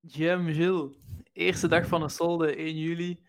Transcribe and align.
Jam 0.00 0.46
Gilles, 0.46 0.90
eerste 1.32 1.68
dag 1.68 1.86
van 1.86 2.00
de 2.00 2.08
solde, 2.08 2.56
1 2.56 2.78
juli. 2.78 3.20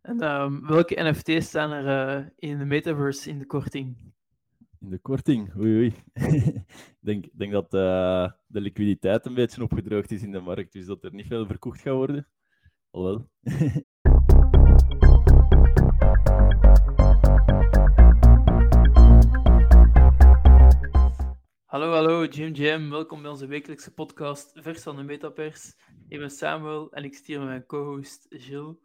En 0.00 0.20
ehm, 0.20 0.66
welke 0.66 1.02
NFT's 1.02 1.46
staan 1.46 1.70
er 1.70 2.18
uh, 2.18 2.26
in 2.36 2.58
de 2.58 2.64
metaverse 2.64 3.30
in 3.30 3.38
de 3.38 3.46
korting? 3.46 3.96
In 4.80 4.90
de 4.90 4.98
korting? 4.98 5.56
Oei, 5.56 5.76
oei. 5.76 5.94
Ik 7.00 7.10
denk, 7.10 7.26
denk 7.32 7.52
dat 7.52 7.74
uh, 7.74 8.30
de 8.46 8.60
liquiditeit 8.60 9.26
een 9.26 9.34
beetje 9.34 9.62
opgedroogd 9.62 10.10
is 10.10 10.22
in 10.22 10.32
de 10.32 10.40
markt, 10.40 10.72
dus 10.72 10.86
dat 10.86 11.04
er 11.04 11.14
niet 11.14 11.26
veel 11.26 11.46
verkocht 11.46 11.80
gaat 11.80 11.94
worden. 11.94 12.28
Alwel. 12.90 13.30
Hallo, 22.24 22.36
Jim 22.36 22.52
Jam. 22.52 22.90
Welkom 22.90 23.22
bij 23.22 23.30
onze 23.30 23.46
wekelijkse 23.46 23.94
podcast 23.94 24.52
Vers 24.54 24.82
van 24.82 24.96
de 24.96 25.02
Metapers. 25.02 25.74
Ik 26.08 26.18
ben 26.18 26.30
Samuel 26.30 26.92
en 26.92 27.04
ik 27.04 27.14
stier 27.14 27.38
met 27.38 27.48
mijn 27.48 27.66
co-host 27.66 28.26
Gilles. 28.28 28.76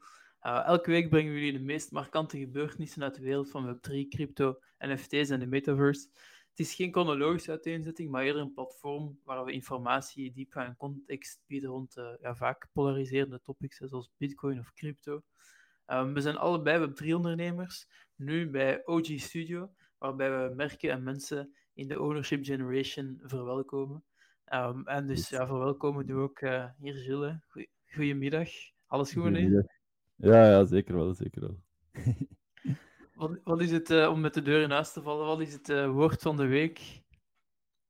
Uh, 0.41 0.65
elke 0.65 0.91
week 0.91 1.09
brengen 1.09 1.33
we 1.33 1.39
jullie 1.39 1.59
de 1.59 1.65
meest 1.65 1.91
markante 1.91 2.37
gebeurtenissen 2.37 3.03
uit 3.03 3.15
de 3.15 3.21
wereld 3.21 3.49
van 3.49 3.75
Web3, 3.75 4.07
crypto, 4.09 4.59
NFT's 4.77 5.29
en 5.29 5.39
de 5.39 5.45
metaverse. 5.45 6.07
Het 6.49 6.59
is 6.59 6.73
geen 6.73 6.91
chronologische 6.91 7.51
uiteenzetting, 7.51 8.11
maar 8.11 8.23
eerder 8.23 8.41
een 8.41 8.53
platform 8.53 9.19
waar 9.23 9.45
we 9.45 9.51
informatie, 9.51 10.31
diepgang 10.31 10.67
en 10.67 10.77
context 10.77 11.41
bieden 11.47 11.69
rond 11.69 11.97
uh, 11.97 12.09
ja, 12.21 12.35
vaak 12.35 12.67
polariserende 12.73 13.41
topics, 13.41 13.77
zoals 13.77 14.11
Bitcoin 14.17 14.59
of 14.59 14.73
crypto. 14.73 15.21
Um, 15.87 16.13
we 16.13 16.21
zijn 16.21 16.37
allebei 16.37 16.87
Web3-ondernemers, 16.87 17.87
nu 18.15 18.49
bij 18.49 18.85
OG 18.85 19.05
Studio, 19.05 19.73
waarbij 19.97 20.31
we 20.31 20.55
merken 20.55 20.91
en 20.91 21.03
mensen 21.03 21.53
in 21.79 21.87
de 21.87 22.01
ownership 22.01 22.45
generation 22.45 23.19
verwelkomen. 23.23 24.03
Um, 24.53 24.87
en 24.87 25.07
dus 25.07 25.29
ja, 25.29 25.47
verwelkomen 25.47 26.05
doen 26.05 26.17
we 26.17 26.23
ook 26.23 26.41
uh, 26.41 26.65
hier 26.79 26.93
Gilles. 26.93 27.35
Goedemiddag. 27.85 28.49
Alles 28.87 29.13
goed, 29.13 29.23
meneer? 29.23 29.69
Ja, 30.15 30.49
ja, 30.49 30.65
zeker 30.65 30.95
wel, 30.95 31.13
zeker 31.13 31.41
wel. 31.41 31.59
wat, 33.15 33.39
wat 33.43 33.61
is 33.61 33.71
het, 33.71 33.89
uh, 33.89 34.09
om 34.09 34.19
met 34.19 34.33
de 34.33 34.41
deur 34.41 34.61
in 34.61 34.71
huis 34.71 34.93
te 34.93 35.01
vallen, 35.01 35.25
wat 35.25 35.41
is 35.41 35.53
het 35.53 35.69
uh, 35.69 35.91
woord 35.91 36.21
van 36.21 36.37
de 36.37 36.45
week? 36.45 37.01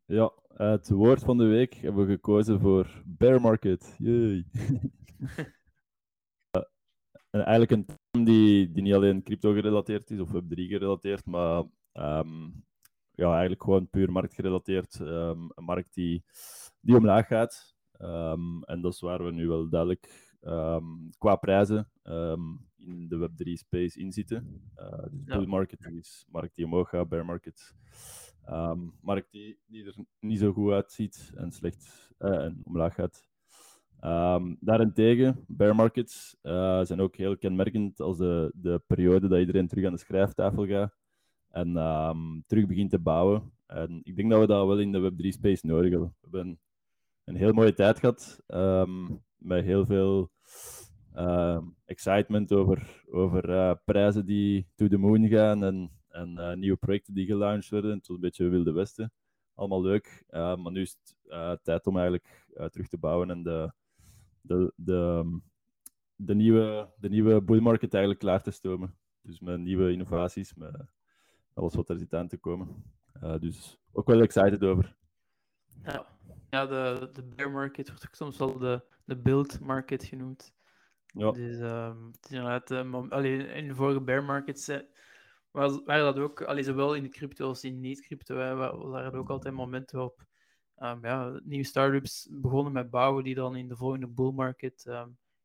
Ja, 0.06 0.34
het 0.48 0.90
woord 0.90 1.24
van 1.24 1.38
de 1.38 1.46
week 1.46 1.74
hebben 1.74 2.06
we 2.06 2.12
gekozen 2.12 2.60
voor 2.60 3.04
bear 3.06 3.42
market. 3.42 3.96
Yay. 3.98 4.46
en 7.30 7.46
eigenlijk 7.46 7.72
een 7.72 7.86
term 7.86 8.26
die, 8.26 8.72
die 8.72 8.84
niet 8.84 8.94
alleen 8.94 9.24
crypto 9.24 9.54
gerelateerd 9.54 10.12
is 10.12 10.20
of 10.20 10.30
Web3 10.30 10.54
gerelateerd, 10.54 11.26
maar 11.26 11.64
um, 11.94 12.68
ja, 13.20 13.32
eigenlijk 13.32 13.64
gewoon 13.64 13.90
puur 13.90 14.12
marktgerelateerd. 14.12 15.00
Um, 15.00 15.52
een 15.56 15.64
markt 15.64 15.94
die, 15.94 16.24
die 16.82 16.96
omlaag 16.96 17.28
gaat. 17.28 17.76
Um, 18.02 18.64
en 18.64 18.82
dat 18.82 18.94
is 18.94 19.00
waar 19.00 19.24
we 19.24 19.32
nu 19.32 19.48
wel 19.48 19.70
duidelijk 19.70 20.34
um, 20.42 21.10
qua 21.18 21.36
prijzen 21.36 21.92
in 22.78 23.08
de 23.08 23.30
Web3-space 23.30 24.00
in 24.00 24.12
zitten. 24.12 24.62
Uh, 24.78 25.04
dus 25.12 25.36
bull 25.36 25.46
market 25.46 25.86
is 25.86 26.26
markt 26.30 26.56
die 26.56 26.66
omhoog 26.66 26.90
gaat, 26.90 27.10
bear 27.10 27.26
market. 27.26 27.76
markt 29.02 29.32
die, 29.32 29.60
die 29.66 29.86
er 29.86 29.96
niet 30.20 30.40
zo 30.40 30.54
goed 30.54 30.72
uitziet 30.72 31.32
en 31.36 31.52
slecht 31.52 32.12
uh, 32.20 32.44
en 32.44 32.62
omlaag 32.64 32.94
gaat. 32.94 33.28
Um, 34.04 34.58
daarentegen, 34.60 35.46
bear 35.48 35.76
markets 35.76 36.38
uh, 36.44 36.84
zijn 36.84 37.02
ook 37.02 37.16
heel 37.16 37.38
kenmerkend 37.38 38.00
als 38.00 38.18
de, 38.18 38.52
de 38.56 38.82
periode 38.88 39.28
dat 39.28 39.40
iedereen 39.40 39.68
terug 39.68 39.86
aan 39.86 39.94
de 39.94 40.00
schrijftafel 40.00 40.68
gaat 40.68 40.99
en 41.52 41.78
um, 41.78 42.44
terug 42.48 42.68
begint 42.68 42.90
te 42.90 43.00
bouwen. 43.00 43.52
En 43.68 44.02
ik 44.04 44.16
denk 44.16 44.30
dat 44.30 44.40
we 44.40 44.48
dat 44.48 44.68
wel 44.68 44.80
in 44.80 44.92
de 44.92 45.12
Web3-space 45.12 45.66
nodig 45.66 45.92
hebben. 45.92 46.16
We 46.20 46.38
hebben 46.38 46.60
een 47.24 47.36
heel 47.36 47.54
mooie 47.54 47.74
tijd 47.74 48.00
gehad, 48.00 48.42
um, 48.48 49.24
met 49.38 49.64
heel 49.64 49.86
veel 49.86 50.32
uh, 51.16 51.62
excitement 51.86 52.54
over, 52.54 53.04
over 53.12 53.50
uh, 53.50 53.74
prijzen 53.86 54.26
die 54.26 54.68
to 54.76 54.88
the 54.88 54.98
moon 54.98 55.28
gaan 55.28 55.64
en, 55.64 55.92
en 56.10 56.36
uh, 56.38 56.54
nieuwe 56.54 56.78
projecten 56.78 57.14
die 57.14 57.26
gelaunched 57.26 57.70
werden. 57.70 57.92
Het 57.92 58.08
was 58.08 58.16
een 58.16 58.22
beetje 58.22 58.50
Wilde 58.50 58.72
Westen. 58.72 59.12
Allemaal 59.54 59.82
leuk, 59.82 60.24
maar 60.30 60.72
nu 60.72 60.82
is 60.82 60.98
het 61.28 61.64
tijd 61.64 61.88
om 61.88 61.98
eigenlijk 61.98 62.48
terug 62.72 62.88
te 62.88 62.98
bouwen 62.98 63.30
en 63.30 63.44
de, 63.44 63.72
de, 64.42 64.74
de, 64.76 65.40
de, 66.16 66.36
nieuwe, 66.36 66.90
de 67.00 67.10
nieuwe 67.10 67.42
bull 67.42 67.60
market 67.60 67.94
eigenlijk 67.94 68.24
klaar 68.24 68.42
te 68.42 68.52
stomen. 68.52 68.96
Dus 69.22 69.40
met 69.40 69.60
nieuwe 69.60 69.92
innovaties, 69.92 70.54
met 70.54 70.72
alles 71.54 71.76
wat 71.76 71.90
er 71.90 71.98
zit 71.98 72.14
aan 72.14 72.28
te 72.28 72.38
komen. 72.38 72.84
Uh, 73.24 73.40
dus 73.40 73.80
ook 73.92 74.08
wel 74.08 74.22
excited 74.22 74.64
over. 74.64 74.96
Ja, 75.84 76.06
ja 76.50 76.66
de, 76.66 77.10
de 77.14 77.24
bear 77.24 77.52
market 77.52 77.88
wordt 77.88 78.08
ook 78.08 78.16
soms 78.16 78.38
wel 78.38 78.58
de, 78.58 78.84
de 79.06 79.16
build 79.16 79.60
market 79.60 80.04
genoemd. 80.04 80.54
Ja. 81.06 81.32
Dus 81.32 81.58
um, 81.60 82.08
het 82.12 82.26
is 82.26 82.32
inderdaad, 82.32 82.72
um, 82.72 82.96
allee, 82.96 83.48
in 83.48 83.68
de 83.68 83.76
vorige 83.76 84.02
bear 84.02 84.24
markets 84.24 84.72
was, 85.52 85.82
waren 85.86 86.14
dat 86.14 86.20
ook, 86.20 86.42
allee, 86.42 86.64
zowel 86.64 86.96
in 86.96 87.04
de 87.04 87.10
crypto 87.10 87.48
als 87.48 87.64
in 87.64 87.80
niet-crypto, 87.80 88.36
waren 88.36 89.12
er 89.12 89.18
ook 89.18 89.30
altijd 89.30 89.54
momenten 89.54 89.98
waarop 89.98 90.26
um, 90.78 91.06
ja, 91.06 91.40
nieuwe 91.44 91.66
startups 91.66 92.28
begonnen 92.32 92.74
met 92.74 92.90
bouwen 92.90 93.24
die 93.24 93.36
dan 93.36 93.56
in 93.56 93.68
de 93.68 93.76
volgende 93.76 94.08
bull 94.08 94.32
market 94.32 94.86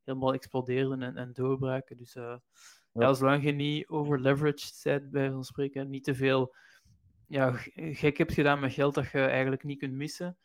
helemaal 0.04 0.32
explodeerden 0.32 1.03
en, 1.03 1.16
en 1.16 1.32
doorbraken. 1.32 1.97
Dus 1.97 2.16
uh, 2.16 2.36
ja. 3.03 3.12
zolang 3.12 3.43
je 3.43 3.53
niet 3.53 3.88
overleveraged 3.88 4.81
bent, 4.82 5.10
bij 5.10 5.31
van 5.31 5.44
spreken, 5.44 5.91
niet 5.91 6.05
te 6.05 6.15
veel 6.15 6.55
ja, 7.27 7.53
gek 7.75 8.19
hebt 8.19 8.32
gedaan 8.32 8.60
met 8.60 8.72
geld 8.72 8.94
dat 8.94 9.10
je 9.10 9.21
eigenlijk 9.21 9.62
niet 9.65 9.78
kunt 9.78 9.94
missen, 9.94 10.37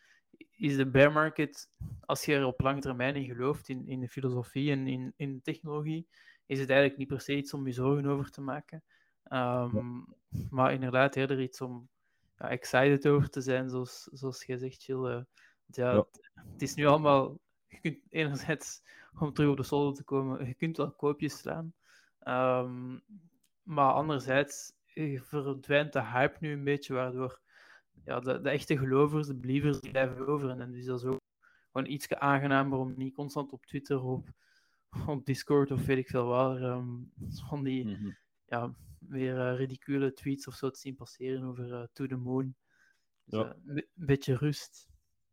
is 0.50 0.76
de 0.76 0.90
bear 0.90 1.12
market, 1.12 1.70
als 2.00 2.26
je 2.26 2.36
er 2.36 2.46
op 2.46 2.62
lange 2.62 2.80
termijn 2.80 3.16
in 3.16 3.26
gelooft, 3.26 3.70
in, 3.70 3.88
in 3.88 4.00
de 4.00 4.08
filosofie 4.08 4.72
en 4.72 4.88
in, 4.88 5.14
in 5.16 5.34
de 5.34 5.42
technologie, 5.42 6.08
is 6.46 6.60
het 6.60 6.70
eigenlijk 6.70 7.00
niet 7.00 7.08
per 7.08 7.22
se 7.22 7.36
iets 7.36 7.54
om 7.54 7.68
je 7.68 7.74
zorgen 7.74 8.06
over 8.06 8.32
te 8.32 8.42
maken. 8.42 8.84
Um, 9.32 10.06
maar 10.50 10.74
inderdaad 10.74 11.16
eerder 11.16 11.42
iets 11.42 11.62
om 11.62 11.90
ja, 12.38 12.50
excited 12.50 13.08
over 13.08 13.30
te 13.30 13.42
zijn, 13.42 13.70
zoals, 13.70 14.04
zoals 14.04 14.46
jij 14.46 14.58
zegt, 14.58 14.84
Jill. 14.84 14.98
Uh, 14.98 15.22
ja, 15.66 15.92
ja. 15.92 15.96
Het, 15.96 16.30
het, 16.34 16.62
is 16.62 16.76
nu 16.76 16.86
allemaal... 16.86 17.38
Je 17.68 17.80
kunt 17.80 17.98
enerzijds, 18.10 18.82
om 19.20 19.34
terug 19.34 19.50
op 19.50 19.58
de 19.58 19.64
solde 19.64 19.98
te 19.98 20.04
komen, 20.04 20.48
je 20.48 20.54
kunt 20.54 20.78
wel 20.78 20.92
koopjes 20.92 21.38
slaan. 21.38 21.74
Um, 22.28 23.04
maar 23.64 23.94
anderzijds 23.94 24.74
eh, 24.94 25.22
verdwijnt 25.22 25.94
de 25.94 26.04
hype 26.04 26.38
nu 26.40 26.52
een 26.52 26.64
beetje, 26.64 26.94
waardoor 26.94 27.40
ja, 28.06 28.20
de, 28.20 28.42
de 28.42 28.50
echte 28.50 28.78
gelovers, 28.78 29.28
de 29.28 29.36
believers, 29.36 29.80
die 29.80 29.92
blijven 29.92 30.28
over. 30.28 30.50
En 30.50 30.72
dus 30.72 30.86
dat 30.86 31.00
is 31.00 31.06
ook 31.06 31.22
gewoon 31.72 31.88
iets 31.88 32.10
aangenamer 32.10 32.78
om 32.78 32.94
niet 32.98 33.14
constant 33.14 33.52
op 33.52 33.66
Twitter 33.66 34.04
of 34.04 34.32
op 35.08 35.26
Discord 35.26 35.72
of 35.72 35.86
weet 35.86 35.98
ik 35.98 36.08
veel 36.08 36.26
waar, 36.26 36.62
um, 36.62 37.12
van 37.30 37.64
die 37.64 37.86
mm 37.86 37.94
-hmm. 37.94 38.18
ja, 38.46 38.76
weer 39.00 39.36
uh, 39.36 39.58
ridicule 39.58 40.14
tweets 40.14 40.48
of 40.48 40.54
zo 40.54 40.70
te 40.70 40.80
zien 40.80 40.96
passeren 40.96 41.44
over 41.44 41.68
uh, 41.68 41.84
To 41.94 42.06
The 42.06 42.16
Moon. 42.16 42.56
Dus, 43.26 43.40
ja. 43.40 43.56
uh, 43.66 43.76
een 43.76 43.88
beetje 43.94 44.36
rust. 44.36 44.90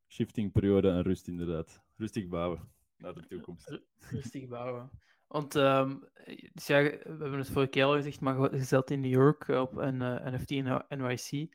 Shifting 0.09 0.53
periode 0.53 0.91
en 0.91 1.03
rust 1.03 1.29
inderdaad. 1.29 1.83
Rustig 1.97 2.29
bouwen 2.29 2.69
naar 2.97 3.15
de 3.15 3.27
toekomst. 3.27 3.81
Rustig 4.11 4.49
bouwen. 4.49 4.91
Want 5.27 5.55
um, 5.55 6.09
dus 6.53 6.67
ja, 6.67 6.83
we 6.83 7.01
hebben 7.05 7.39
het 7.39 7.51
vorige 7.51 7.71
keer 7.71 7.85
al 7.85 7.95
gezegd, 7.95 8.21
maar 8.21 8.55
je 8.55 8.63
zat 8.63 8.91
in 8.91 9.01
New 9.01 9.13
York 9.13 9.49
op 9.49 9.77
een 9.77 10.01
uh, 10.01 10.25
NFT 10.25 10.51
NYC. 10.51 11.33
Mm 11.33 11.49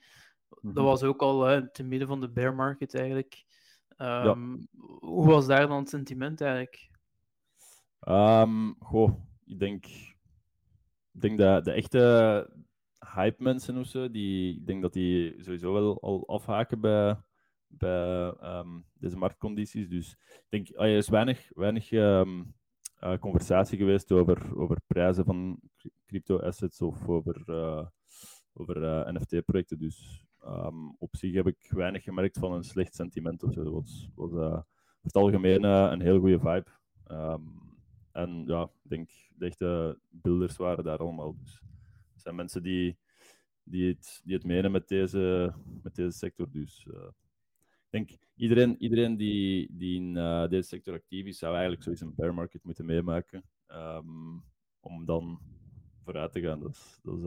-hmm. 0.61 0.73
Dat 0.73 0.83
was 0.83 1.03
ook 1.03 1.21
al 1.21 1.51
uh, 1.51 1.65
te 1.67 1.83
midden 1.83 2.07
van 2.07 2.21
de 2.21 2.29
bear 2.29 2.55
market 2.55 2.95
eigenlijk. 2.95 3.43
Um, 3.97 4.07
ja. 4.07 4.35
Hoe 4.99 5.25
was 5.25 5.47
daar 5.47 5.67
dan 5.67 5.79
het 5.79 5.89
sentiment 5.89 6.41
eigenlijk? 6.41 6.89
Um, 8.07 8.75
goh, 8.79 9.11
ik 9.45 9.59
denk, 9.59 9.85
ik 11.11 11.21
denk 11.21 11.37
dat 11.37 11.65
de 11.65 11.71
echte 11.71 12.53
hype 13.13 13.43
mensen 13.43 13.77
of 13.77 13.87
zo, 13.87 14.11
die, 14.11 14.55
ik 14.55 14.65
denk 14.65 14.81
dat 14.81 14.93
die 14.93 15.43
sowieso 15.43 15.73
wel 15.73 16.01
al 16.01 16.27
afhaken 16.27 16.81
bij, 16.81 17.17
bij 17.67 18.33
deze 18.93 19.17
marktcondities. 19.17 19.89
Dus 19.89 20.11
ik 20.11 20.45
denk, 20.49 20.75
ah, 20.75 20.85
er 20.85 20.97
is 20.97 21.09
weinig, 21.09 21.49
weinig 21.53 21.89
uh, 23.03 23.17
conversatie 23.17 23.77
geweest 23.77 24.11
over, 24.11 24.57
over 24.57 24.81
prijzen 24.87 25.25
van 25.25 25.59
crypto-assets 26.05 26.81
of 26.81 27.07
over, 27.07 27.43
uh, 27.45 27.87
over 28.53 28.77
uh, 28.77 29.13
NFT-projecten. 29.13 29.79
Dus 29.79 30.25
um, 30.45 30.95
op 30.99 31.15
zich 31.15 31.33
heb 31.33 31.47
ik 31.47 31.71
weinig 31.75 32.03
gemerkt 32.03 32.39
van 32.39 32.53
een 32.53 32.63
slecht 32.63 32.95
sentiment 32.95 33.43
of 33.43 33.53
zo. 33.53 33.59
Het 33.59 33.69
was, 33.69 34.11
was 34.15 34.31
over 34.31 34.65
het 35.01 35.15
algemeen 35.15 35.63
een 35.63 36.01
heel 36.01 36.19
goede 36.19 36.39
vibe. 36.39 36.65
Um, 37.07 37.69
en 38.11 38.43
ja, 38.45 38.63
ik 38.63 38.89
denk 38.89 39.09
de 39.35 39.45
echte 39.45 39.99
builders 40.09 40.57
waren 40.57 40.83
daar 40.83 40.97
allemaal. 40.97 41.35
Dus 41.37 41.61
het 42.11 42.21
zijn 42.21 42.35
mensen 42.35 42.63
die, 42.63 42.97
die, 43.63 43.87
het, 43.87 44.21
die 44.23 44.35
het 44.35 44.45
menen 44.45 44.71
met 44.71 44.87
deze, 44.87 45.53
met 45.83 45.95
deze 45.95 46.17
sector. 46.17 46.51
Dus 46.51 46.87
denk 47.91 48.09
iedereen, 48.35 48.75
iedereen 48.79 49.17
die, 49.17 49.67
die 49.71 49.95
in 49.95 50.15
uh, 50.15 50.47
deze 50.47 50.67
sector 50.67 50.93
actief 50.93 51.25
is, 51.25 51.37
zou 51.37 51.51
eigenlijk 51.51 51.83
zoiets 51.83 52.01
een 52.01 52.15
bear 52.15 52.33
market 52.33 52.63
moeten 52.63 52.85
meemaken. 52.85 53.43
Um, 53.67 54.43
om 54.79 55.05
dan 55.05 55.39
vooruit 56.03 56.31
te 56.31 56.41
gaan. 56.41 56.59
Dat 56.59 56.71
is, 56.71 56.99
dat 57.03 57.17
is, 57.17 57.23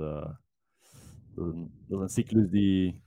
is, 1.89 1.91
een, 1.91 2.09
cyclus 2.09 2.51
die, 2.51 3.03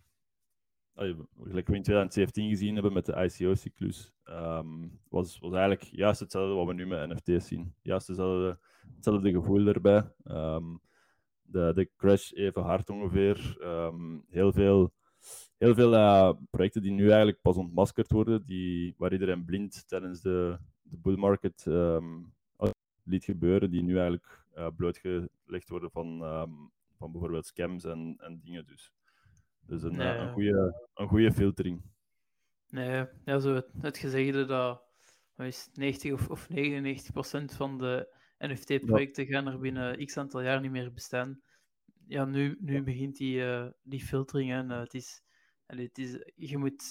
gelijk 0.95 1.67
we 1.67 1.75
in 1.75 1.83
2017 1.83 2.49
gezien 2.49 2.73
hebben 2.73 2.93
met 2.93 3.05
de 3.05 3.13
ICO-cyclus, 3.13 4.13
um, 4.25 4.99
was, 5.09 5.39
was 5.39 5.51
eigenlijk 5.51 5.83
juist 5.83 6.19
hetzelfde 6.19 6.55
wat 6.55 6.67
we 6.67 6.73
nu 6.73 6.87
met 6.87 7.09
NFT's 7.09 7.47
zien. 7.47 7.73
Juist 7.81 8.07
hetzelfde, 8.07 8.59
hetzelfde 8.95 9.31
gevoel 9.31 9.67
erbij. 9.67 10.11
Um, 10.25 10.81
de, 11.41 11.71
de 11.75 11.89
crash 11.97 12.31
even 12.31 12.61
hard 12.61 12.89
ongeveer. 12.89 13.57
Heel 14.29 14.51
veel, 14.51 14.93
heel 15.57 15.73
veel 15.73 15.93
uh, 15.93 16.33
projecten 16.49 16.81
die 16.81 16.91
nu 16.91 17.07
eigenlijk 17.07 17.41
pas 17.41 17.57
ontmaskerd 17.57 18.11
worden, 18.11 18.45
die, 18.45 18.93
waar 18.97 19.11
iedereen 19.11 19.45
blind 19.45 19.87
tijdens 19.87 20.21
de, 20.21 20.57
de 20.81 20.97
bull 20.97 21.17
market 21.17 21.65
um, 21.67 22.33
liet 23.03 23.23
gebeuren, 23.23 23.71
die 23.71 23.83
nu 23.83 23.93
eigenlijk 23.93 24.45
uh, 24.55 24.67
blootgelegd 24.75 25.69
worden 25.69 25.91
van, 25.91 26.21
um, 26.21 26.71
van 26.97 27.11
bijvoorbeeld 27.11 27.45
scams 27.45 27.83
en, 27.83 28.15
en 28.19 28.39
dingen. 28.43 28.65
Dus, 28.65 28.93
dus 29.59 29.83
een, 29.83 29.95
nee. 29.95 30.17
een, 30.17 30.33
goede, 30.33 30.87
een 30.93 31.07
goede 31.07 31.31
filtering. 31.31 31.81
Nee, 32.69 33.05
ja, 33.25 33.39
zo 33.39 33.53
het, 33.53 33.67
het 33.81 33.97
gezegde 33.97 34.45
dat 34.45 34.81
is 35.37 35.69
90 35.73 36.11
of, 36.11 36.29
of 36.29 36.49
99 36.49 37.11
procent 37.11 37.53
van 37.53 37.77
de 37.77 38.15
NFT-projecten 38.37 39.27
ja. 39.27 39.31
gaan 39.31 39.47
er 39.47 39.59
binnen 39.59 40.05
x 40.05 40.17
aantal 40.17 40.41
jaar 40.41 40.61
niet 40.61 40.71
meer 40.71 40.93
bestaan. 40.93 41.41
Ja, 42.07 42.25
nu, 42.25 42.57
nu 42.59 42.83
begint 42.83 43.17
die, 43.17 43.39
uh, 43.39 43.67
die 43.83 44.05
filtering 44.05 44.51
en 44.51 44.69
uh, 44.69 44.79
het 44.79 44.93
is, 44.93 45.23
het 45.67 45.97
is, 45.97 46.31
je 46.35 46.57
moet, 46.57 46.83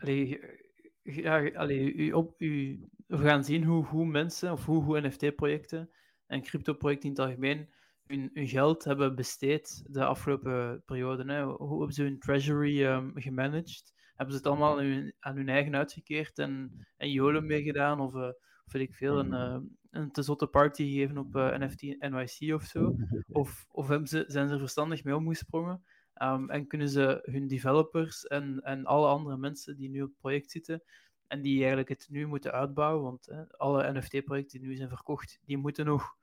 allee, 0.00 0.40
ja, 1.02 1.68
u, 1.68 2.12
op, 2.12 2.40
u, 2.40 2.80
we 3.06 3.18
gaan 3.18 3.44
zien 3.44 3.64
hoe, 3.64 3.84
hoe 3.84 4.06
mensen 4.06 4.52
of 4.52 4.64
hoe, 4.64 5.00
NFT-projecten 5.00 5.90
en 6.26 6.42
crypto-projecten 6.42 7.08
in 7.08 7.14
het 7.14 7.24
algemeen 7.24 7.68
hun, 8.06 8.30
geld 8.34 8.84
hebben 8.84 9.14
besteed 9.14 9.84
de 9.86 10.04
afgelopen 10.04 10.82
periode. 10.84 11.32
Hè. 11.32 11.44
Hoe 11.44 11.78
hebben 11.78 11.94
ze 11.94 12.02
hun 12.02 12.18
treasury 12.18 12.84
um, 12.84 13.12
gemanaged? 13.14 13.92
Hebben 14.14 14.34
ze 14.34 14.40
het 14.40 14.46
allemaal 14.46 14.78
aan 15.20 15.36
hun, 15.36 15.48
eigen 15.48 15.76
uitgekeerd 15.76 16.38
en, 16.38 16.86
en 16.96 17.10
YOLO 17.10 17.40
meegedaan? 17.40 18.00
Of, 18.00 18.14
uh, 18.14 18.28
of 18.64 18.72
weet 18.72 18.88
ik 18.88 18.94
veel, 18.94 19.18
een, 19.18 19.32
uh, 19.32 19.58
een 19.90 20.10
te 20.10 20.22
zotte 20.22 20.46
party 20.46 20.82
gegeven 20.82 21.18
op 21.18 21.36
uh, 21.36 21.58
NFT 21.58 21.82
NYC 21.82 22.54
of 22.54 22.62
zo? 22.62 22.94
Of, 23.28 23.66
of 23.68 23.88
hebben 23.88 24.08
ze, 24.08 24.24
zijn 24.26 24.48
ze 24.48 24.54
er 24.54 24.60
verstandig 24.60 25.04
mee 25.04 25.16
omgesprongen? 25.16 25.84
Um, 26.22 26.50
en 26.50 26.66
kunnen 26.66 26.88
ze 26.88 27.20
hun 27.22 27.46
developers 27.46 28.26
en, 28.26 28.60
en 28.62 28.84
alle 28.84 29.06
andere 29.06 29.36
mensen 29.36 29.76
die 29.76 29.90
nu 29.90 30.02
op 30.02 30.08
het 30.08 30.18
project 30.18 30.50
zitten 30.50 30.82
en 31.26 31.42
die 31.42 31.58
eigenlijk 31.58 31.88
het 31.88 32.06
nu 32.10 32.26
moeten 32.26 32.52
uitbouwen, 32.52 33.02
want 33.02 33.26
hè, 33.26 33.48
alle 33.56 33.92
NFT-projecten 33.92 34.60
die 34.60 34.68
nu 34.68 34.76
zijn 34.76 34.88
verkocht, 34.88 35.40
die 35.44 35.56
moeten 35.56 35.84
nog 35.84 36.16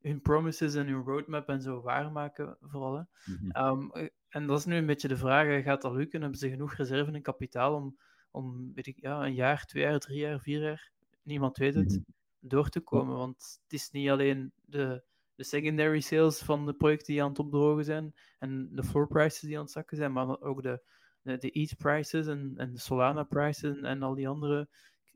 hun 0.00 0.20
promises 0.20 0.74
en 0.74 0.86
hun 0.86 1.02
roadmap 1.02 1.48
en 1.48 1.62
zo 1.62 1.82
waarmaken, 1.82 2.56
vooral. 2.60 2.94
Hè. 2.96 3.02
Mm 3.32 3.50
-hmm. 3.50 3.66
um, 3.96 4.10
en 4.28 4.46
dat 4.46 4.58
is 4.58 4.64
nu 4.64 4.76
een 4.76 4.86
beetje 4.86 5.08
de 5.08 5.16
vraag, 5.16 5.62
gaat 5.62 5.82
dat 5.82 5.92
lukken? 5.92 6.20
Hebben 6.20 6.38
ze 6.38 6.50
genoeg 6.50 6.74
reserve 6.74 7.12
en 7.12 7.22
kapitaal 7.22 7.74
om, 7.74 7.98
om 8.30 8.72
weet 8.74 8.86
ik, 8.86 9.00
ja, 9.00 9.24
een 9.24 9.34
jaar, 9.34 9.64
twee 9.64 9.82
jaar, 9.82 9.98
drie 9.98 10.18
jaar, 10.18 10.40
vier 10.40 10.62
jaar, 10.62 10.90
niemand 11.22 11.56
weet 11.56 11.74
het, 11.74 11.90
mm 11.90 11.94
-hmm. 11.94 12.14
door 12.40 12.68
te 12.68 12.80
komen? 12.80 13.16
Want 13.16 13.60
het 13.62 13.72
is 13.72 13.90
niet 13.90 14.10
alleen 14.10 14.52
de, 14.64 15.02
de 15.38 15.44
secondary 15.44 16.00
sales 16.00 16.38
van 16.38 16.66
de 16.66 16.72
projecten 16.72 17.12
die 17.12 17.22
aan 17.22 17.28
het 17.28 17.38
opdrogen 17.38 17.84
zijn 17.84 18.14
en 18.38 18.68
de 18.72 18.82
floor 18.82 19.06
prices 19.06 19.40
die 19.40 19.56
aan 19.56 19.62
het 19.62 19.72
zakken 19.72 19.96
zijn, 19.96 20.12
maar 20.12 20.40
ook 20.40 20.62
de, 20.62 20.82
de, 21.22 21.36
de 21.36 21.50
ETH 21.50 21.76
prices 21.76 22.26
en, 22.26 22.52
en 22.56 22.72
de 22.72 22.78
Solana 22.78 23.22
prices 23.22 23.76
en, 23.76 23.84
en 23.84 24.02
al 24.02 24.14
die 24.14 24.28
andere 24.28 24.68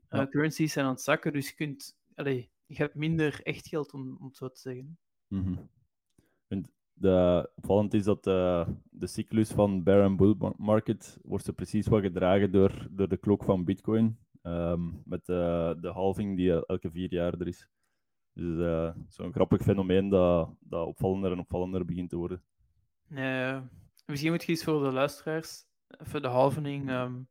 uh, 0.09 0.19
ja. 0.19 0.27
currencies 0.27 0.73
zijn 0.73 0.85
aan 0.85 0.91
het 0.91 1.01
zakken. 1.01 1.33
Dus 1.33 1.49
je 1.49 1.55
kunt, 1.55 1.97
allee, 2.15 2.51
je 2.65 2.75
hebt 2.75 2.95
minder 2.95 3.39
echt 3.43 3.67
geld, 3.67 3.93
om, 3.93 4.17
om 4.19 4.25
het 4.27 4.37
zo 4.37 4.49
te 4.49 4.59
zeggen. 4.59 4.97
Mm 5.27 5.43
-hmm. 5.43 5.69
en 6.47 6.65
de, 6.93 7.49
opvallend 7.55 7.93
is 7.93 8.03
dat 8.03 8.27
uh, 8.27 8.67
de 8.89 9.07
cyclus 9.07 9.51
van 9.51 9.83
bear 9.83 10.03
and 10.03 10.17
bull 10.17 10.35
market 10.57 11.17
wordt 11.21 11.45
zo 11.45 11.51
precies 11.51 11.87
wat 11.87 12.01
gedragen 12.01 12.51
door, 12.51 12.87
door 12.91 13.07
de 13.07 13.17
klok 13.17 13.43
van 13.43 13.63
Bitcoin. 13.63 14.17
Um, 14.41 15.01
met 15.05 15.27
uh, 15.27 15.73
de 15.81 15.91
halving 15.93 16.37
die 16.37 16.65
elke 16.65 16.91
vier 16.91 17.13
jaar 17.13 17.33
er 17.33 17.47
is. 17.47 17.69
Dus 18.33 18.57
uh, 18.57 18.95
zo'n 19.07 19.33
grappig 19.33 19.61
fenomeen 19.61 20.09
dat, 20.09 20.49
dat 20.59 20.87
opvallender 20.87 21.31
en 21.31 21.39
opvallender 21.39 21.85
begint 21.85 22.09
te 22.09 22.17
worden. 22.17 22.43
misschien 24.05 24.31
moet 24.31 24.43
je 24.43 24.51
iets 24.51 24.63
voor 24.63 24.83
de 24.83 24.91
luisteraars 24.91 25.65
even 25.87 26.21
de 26.21 26.27
halvening 26.27 26.89
um, 26.89 27.27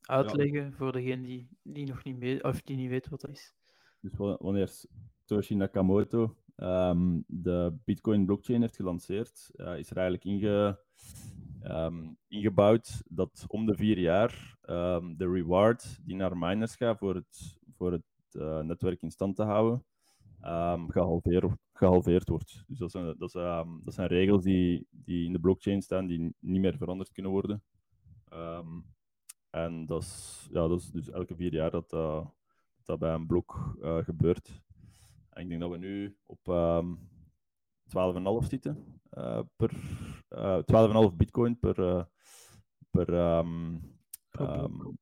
uitleggen 0.00 0.64
ja. 0.64 0.72
voor 0.72 0.92
degene 0.92 1.22
die, 1.22 1.48
die 1.62 1.86
nog 1.86 2.04
niet, 2.04 2.18
mee, 2.18 2.44
of 2.44 2.62
die 2.62 2.76
niet 2.76 2.88
weet 2.88 3.08
wat 3.08 3.20
dat 3.20 3.30
is. 3.30 3.54
Dus 4.00 4.12
wanneer 4.16 4.68
Satoshi 4.68 5.54
Nakamoto 5.54 6.36
um, 6.56 7.24
de 7.26 7.78
Bitcoin 7.84 8.26
blockchain 8.26 8.60
heeft 8.60 8.76
gelanceerd, 8.76 9.50
uh, 9.54 9.78
is 9.78 9.90
er 9.90 9.96
eigenlijk 9.96 10.24
inge, 10.24 10.78
um, 11.62 12.16
ingebouwd 12.28 13.02
dat 13.08 13.44
om 13.46 13.66
de 13.66 13.74
vier 13.74 13.98
jaar 13.98 14.58
de 15.16 15.30
reward 15.32 15.98
die 16.04 16.16
naar 16.16 16.36
miners 16.36 16.76
gaat 16.76 16.98
voor 16.98 17.14
het, 17.14 17.58
voor 17.76 17.92
het 17.92 18.04
uh, 18.32 18.60
netwerk 18.60 19.02
in 19.02 19.10
stand 19.10 19.36
te 19.36 19.42
houden, 19.42 19.84
gehalveerd, 20.88 21.44
gehalveerd 21.72 22.28
wordt. 22.28 22.64
Dus 22.66 22.78
dat 22.78 22.90
zijn, 22.90 23.14
dat 23.18 23.30
zijn, 23.30 23.80
dat 23.84 23.94
zijn 23.94 24.08
regels 24.08 24.42
die, 24.42 24.86
die 24.90 25.26
in 25.26 25.32
de 25.32 25.40
blockchain 25.40 25.82
staan 25.82 26.06
die 26.06 26.34
niet 26.38 26.60
meer 26.60 26.76
veranderd 26.76 27.12
kunnen 27.12 27.32
worden. 27.32 27.62
en 29.50 29.86
dat 29.86 30.02
is, 30.02 30.48
ja, 30.52 30.68
dat 30.68 30.80
is 30.80 30.90
dus 30.90 31.10
elke 31.10 31.36
vier 31.36 31.52
jaar 31.52 31.70
dat, 31.70 31.92
uh, 31.92 32.26
dat 32.84 32.98
bij 32.98 33.14
een 33.14 33.26
blok 33.26 33.76
uh, 33.80 34.04
gebeurt. 34.04 34.62
En 35.30 35.42
ik 35.42 35.48
denk 35.48 35.60
dat 35.60 35.70
we 35.70 35.76
nu 35.76 36.16
op 36.26 36.48
um, 36.48 36.98
12,5 38.42 38.46
zitten 38.48 39.00
uh, 39.10 39.40
per 39.56 39.72
uh, 40.30 41.10
12,5 41.10 41.16
bitcoin 41.16 41.58
per, 41.58 42.06
per, 42.90 43.08
um, 43.38 43.80
um, 44.40 44.98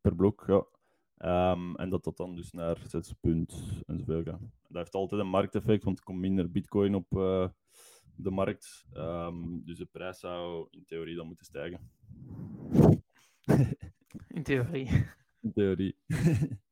per 0.00 0.14
blok. 0.14 0.44
Ja. 0.46 0.77
Um, 1.24 1.76
en 1.76 1.90
dat 1.90 2.04
dat 2.04 2.16
dan 2.16 2.34
dus 2.34 2.52
naar 2.52 2.78
6 2.86 3.12
punt 3.20 3.82
en 3.86 3.98
zoveel 3.98 4.22
gaat. 4.22 4.40
Dat 4.40 4.76
heeft 4.76 4.94
altijd 4.94 5.20
een 5.20 5.28
markteffect, 5.28 5.84
want 5.84 5.98
er 5.98 6.04
komt 6.04 6.18
minder 6.18 6.50
bitcoin 6.50 6.94
op 6.94 7.12
uh, 7.12 7.48
de 8.16 8.30
markt. 8.30 8.86
Um, 8.94 9.64
dus 9.64 9.78
de 9.78 9.86
prijs 9.86 10.18
zou 10.18 10.68
in 10.70 10.84
theorie 10.84 11.16
dan 11.16 11.26
moeten 11.26 11.44
stijgen. 11.44 11.90
In 14.28 14.42
theorie. 14.42 15.06
In 15.40 15.52
theorie. 15.52 15.96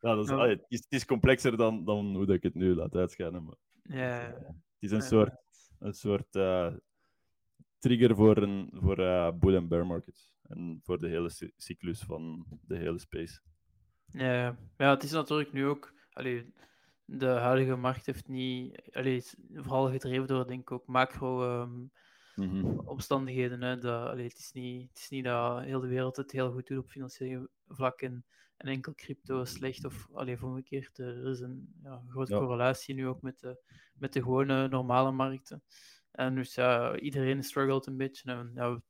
Ja, 0.00 0.14
dat 0.14 0.24
is, 0.24 0.30
allee, 0.30 0.50
het, 0.50 0.64
is, 0.68 0.78
het, 0.78 0.92
is, 0.92 1.04
complexer 1.04 1.56
dan, 1.56 1.84
dan 1.84 2.14
hoe 2.14 2.26
ik 2.26 2.42
het 2.42 2.54
nu 2.54 2.74
laat 2.74 2.94
uitschijnen. 2.94 3.44
Maar, 3.44 3.56
ja. 3.82 4.18
Het 4.42 4.54
is 4.78 4.90
een 4.90 5.02
soort, 5.02 5.34
een 5.78 5.92
soort 5.92 6.34
uh, 6.34 6.74
trigger 7.78 8.14
voor, 8.14 8.36
een, 8.36 8.70
voor 8.72 8.96
bull 9.38 9.54
en 9.54 9.68
bear 9.68 9.86
markets. 9.86 10.35
En 10.48 10.80
voor 10.82 10.98
de 10.98 11.08
hele 11.08 11.52
cyclus 11.56 12.00
van 12.00 12.46
de 12.66 12.76
hele 12.76 12.98
space. 12.98 13.40
Ja, 14.06 14.58
ja 14.76 14.90
het 14.90 15.02
is 15.02 15.10
natuurlijk 15.10 15.52
nu 15.52 15.66
ook... 15.66 15.94
Allee, 16.10 16.52
de 17.04 17.26
huidige 17.26 17.76
markt 17.76 18.06
heeft 18.06 18.28
niet... 18.28 18.90
Allee, 18.92 19.22
vooral 19.52 19.90
gedreven 19.90 20.26
door, 20.26 20.46
denk 20.46 20.60
ik, 20.60 20.70
ook 20.70 20.86
macro... 20.86 21.60
Um, 21.62 21.90
Mm 22.36 22.48
-hmm. 22.48 22.64
Hè. 23.62 23.80
Allee, 23.90 24.24
het, 24.24 24.38
is 24.38 24.52
niet, 24.52 24.88
het 24.88 24.98
is 24.98 25.08
niet 25.08 25.24
dat 25.24 25.62
heel 25.62 25.80
de 25.80 25.86
wereld 25.86 26.16
het 26.16 26.32
heel 26.32 26.52
goed 26.52 26.66
doet 26.66 26.78
op 26.78 26.90
financieel 26.90 27.48
vlak 27.68 28.00
en, 28.00 28.24
en 28.56 28.68
enkel 28.68 28.94
crypto 28.94 29.44
slecht 29.44 29.84
of 29.84 30.08
alleen 30.12 30.42
omgekeerd. 30.42 30.98
Er 30.98 31.26
is 31.26 31.40
een 31.40 31.74
ja, 31.82 32.02
grote 32.08 32.32
ja. 32.32 32.38
correlatie 32.38 32.94
nu 32.94 33.06
ook 33.06 33.22
met 33.22 33.38
de, 33.38 33.62
met 33.94 34.12
de 34.12 34.22
gewone 34.22 34.68
normale 34.68 35.12
markten. 35.12 35.62
En 36.10 36.34
dus 36.34 36.54
ja, 36.54 36.98
iedereen 36.98 37.42
struggelt 37.42 37.86
een 37.86 37.96
beetje. 37.96 38.30
En, 38.32 38.50
ja, 38.54 38.80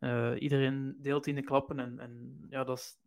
uh, 0.00 0.32
iedereen 0.38 0.96
deelt 1.00 1.26
in 1.26 1.34
de 1.34 1.42
klappen 1.42 1.78
en, 1.78 1.98
en 1.98 2.44
ja, 2.48 2.64
dat 2.64 2.78
is, 2.78 2.98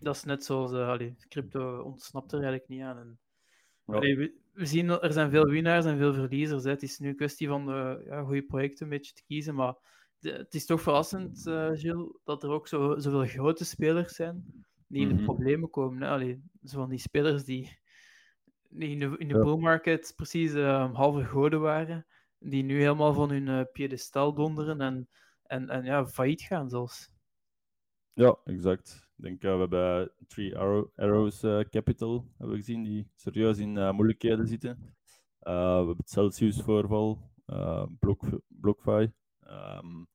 dat 0.00 0.14
is 0.16 0.24
net 0.24 0.44
zoals 0.44 0.72
uh, 0.72 0.88
allee, 0.88 1.16
crypto 1.28 1.82
ontsnapt 1.82 2.32
er 2.32 2.38
eigenlijk 2.38 2.68
niet 2.68 2.82
aan. 2.82 2.98
En, 2.98 3.18
ja. 3.86 3.94
allee, 3.94 4.16
we, 4.16 4.34
we, 4.52 4.66
zien 4.66 4.86
dat 4.86 5.02
er 5.02 5.12
zijn 5.12 5.30
veel 5.30 5.46
winnaars 5.46 5.84
en 5.84 5.96
veel 5.96 6.14
verliezers. 6.14 6.64
Hè. 6.64 6.70
Het 6.70 6.82
is 6.82 6.98
nu 6.98 7.08
een 7.08 7.16
kwestie 7.16 7.48
van 7.48 7.66
de 7.66 8.02
ja, 8.06 8.22
goede 8.22 8.42
projecten 8.42 8.84
een 8.84 8.90
beetje 8.90 9.12
te 9.12 9.24
kiezen, 9.24 9.54
maar 9.54 9.74
de, 10.18 10.30
het 10.30 10.54
is 10.54 10.66
toch 10.66 10.82
verrassend, 10.82 11.46
uh, 11.46 11.70
Gilles, 11.72 12.18
dat 12.24 12.42
er 12.42 12.50
ook 12.50 12.68
zo, 12.68 12.98
zoveel 12.98 13.26
grote 13.26 13.64
spelers 13.64 14.14
zijn 14.14 14.64
die 14.86 15.00
in 15.00 15.08
de 15.08 15.14
mm-hmm. 15.14 15.26
problemen 15.26 15.70
komen. 15.70 16.02
Hè. 16.02 16.08
Allee, 16.08 16.42
zo 16.64 16.78
van 16.78 16.88
die 16.88 16.98
spelers 16.98 17.44
die, 17.44 17.78
die 18.68 18.88
in 18.88 18.98
de, 18.98 19.14
in 19.18 19.28
de 19.28 19.34
ja. 19.34 19.42
bull 19.42 19.58
market 19.58 20.12
precies 20.16 20.52
halve 20.92 21.24
goden 21.24 21.60
waren, 21.60 22.06
die 22.38 22.62
nu 22.62 22.78
helemaal 22.78 23.14
van 23.14 23.30
hun 23.30 23.68
piedestal 23.72 24.34
donderen 24.34 24.80
en, 24.80 25.08
en, 25.54 25.68
en 25.68 25.84
ja, 25.84 26.06
failliet 26.06 26.42
gaan 26.42 26.68
zelfs. 26.68 27.12
Ja, 28.12 28.38
exact. 28.44 29.08
Ik 29.16 29.24
denk, 29.24 29.42
uh, 29.42 29.52
we 29.52 29.58
hebben 29.58 30.12
Three 30.26 30.58
Arrow, 30.58 30.88
Arrows 30.96 31.44
uh, 31.44 31.60
Capital 31.60 32.26
hebben 32.38 32.56
we 32.56 32.62
gezien, 32.62 32.82
die 32.82 33.10
serieus 33.14 33.58
in 33.58 33.94
moeilijkheden 33.94 34.46
zitten. 34.46 34.96
we 35.38 35.50
hebben 35.50 35.96
het 35.96 36.10
Celsius-voorval, 36.10 37.30
Block, 37.98 38.40
BlockFi. 38.48 39.12
Um, 39.46 40.06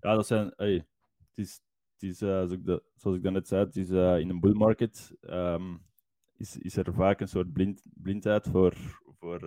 ja, 0.00 0.14
dat 0.14 0.26
zijn... 0.26 0.52
Hey, 0.56 0.74
het 1.18 1.38
is, 1.46 1.60
het 1.92 2.10
is 2.10 2.18
zoals, 2.18 2.50
ik 2.50 2.64
de, 2.64 2.82
zoals 2.94 3.16
ik 3.16 3.30
net 3.30 3.48
zei, 3.48 3.64
het 3.64 3.76
is, 3.76 3.88
in 3.90 4.30
een 4.30 4.40
bull 4.40 4.54
market 4.54 5.12
um, 5.20 5.84
is, 6.36 6.58
is 6.58 6.76
er 6.76 6.94
vaak 6.94 7.20
een 7.20 7.28
soort 7.28 7.52
blind, 7.52 7.82
blindheid 7.94 8.48
voor, 8.48 8.74
voor 9.18 9.42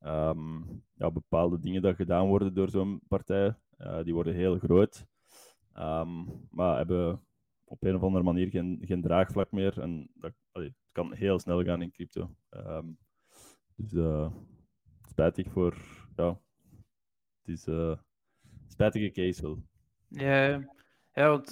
um, 0.00 0.82
ja, 0.94 1.10
bepaalde 1.10 1.58
dingen 1.58 1.82
die 1.82 1.94
gedaan 1.94 2.26
worden 2.26 2.54
door 2.54 2.68
zo'n 2.68 3.00
partij. 3.08 3.56
Die 4.04 4.14
worden 4.14 4.34
heel 4.34 4.58
groot. 4.58 5.06
Ehm, 5.72 6.24
maar 6.50 6.76
hebben 6.76 7.22
op 7.64 7.82
een 7.82 7.94
of 7.94 8.02
andere 8.02 8.24
manier 8.24 8.48
geen, 8.48 8.82
geen 8.84 9.02
draagvlak 9.02 9.52
meer. 9.52 9.80
En 9.80 10.10
dat 10.14 10.32
het 10.52 10.72
kan 10.92 11.12
heel 11.12 11.38
snel 11.38 11.64
gaan 11.64 11.82
in 11.82 11.90
crypto. 11.90 12.34
Ehm, 12.50 12.86
dus 13.76 13.92
uh, 13.92 14.32
spijtig 15.08 15.50
voor. 15.50 15.76
Ja, 16.16 16.40
het 17.38 17.48
is 17.48 17.66
een 17.66 17.98
spijtige 18.66 19.10
case 19.10 19.42
wel. 19.42 19.62
Ja, 20.08 20.64
ja 21.14 21.28
want 21.28 21.50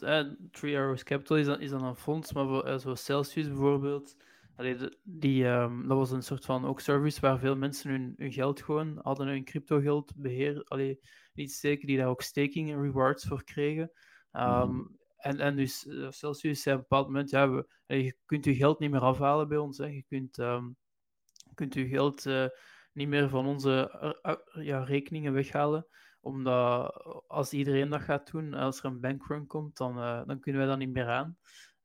Three 0.50 0.76
Arrows 0.76 1.02
Capital 1.02 1.36
is 1.36 1.46
dan, 1.46 1.60
is 1.60 1.70
dan 1.70 1.84
een 1.84 1.96
fonds, 1.96 2.32
maar 2.32 2.80
zoals 2.80 3.04
Celsius 3.04 3.48
bijvoorbeeld. 3.48 4.16
Allee, 4.60 4.76
die, 5.02 5.44
um, 5.44 5.88
dat 5.88 5.96
was 5.96 6.10
een 6.10 6.22
soort 6.22 6.44
van 6.44 6.64
ook 6.64 6.80
service 6.80 7.20
waar 7.20 7.38
veel 7.38 7.56
mensen 7.56 7.90
hun, 7.90 8.14
hun 8.16 8.32
geld 8.32 8.62
gewoon 8.62 8.98
hadden, 9.02 9.26
hun 9.26 9.44
crypto 9.44 9.80
geld 9.80 10.12
beheer, 10.16 10.64
allee, 10.64 11.00
niet 11.32 11.52
steken, 11.52 11.86
die 11.86 11.96
daar 11.96 12.08
ook 12.08 12.22
staking 12.22 12.80
rewards 12.80 13.26
voor 13.26 13.44
kregen. 13.44 13.92
Um, 14.32 14.98
en, 15.16 15.38
en 15.38 15.56
dus 15.56 15.86
uh, 15.86 16.10
Celsius 16.10 16.62
zei 16.62 16.76
op 16.76 16.82
een 16.82 16.86
bepaald 16.88 17.06
moment, 17.06 17.30
ja, 17.30 17.50
we, 17.50 17.66
je 17.86 18.16
kunt 18.24 18.44
je 18.44 18.54
geld 18.54 18.78
niet 18.78 18.90
meer 18.90 19.00
afhalen 19.00 19.48
bij 19.48 19.58
ons. 19.58 19.78
Hè. 19.78 19.86
Je 19.86 20.04
kunt, 20.08 20.38
um, 20.38 20.76
kunt 21.54 21.74
je 21.74 21.88
geld 21.88 22.24
uh, 22.26 22.46
niet 22.92 23.08
meer 23.08 23.28
van 23.28 23.46
onze 23.46 23.98
uh, 24.22 24.64
ja, 24.64 24.84
rekeningen 24.84 25.32
weghalen. 25.32 25.86
Omdat 26.20 26.92
als 27.26 27.52
iedereen 27.52 27.88
dat 27.88 28.00
gaat 28.00 28.30
doen, 28.30 28.54
als 28.54 28.78
er 28.78 28.84
een 28.84 29.00
bankrun 29.00 29.46
komt, 29.46 29.76
dan, 29.76 29.94
dan 30.26 30.40
kunnen 30.40 30.60
wij 30.60 30.70
dat 30.70 30.78
niet 30.78 30.92
meer 30.92 31.08
aan. 31.08 31.38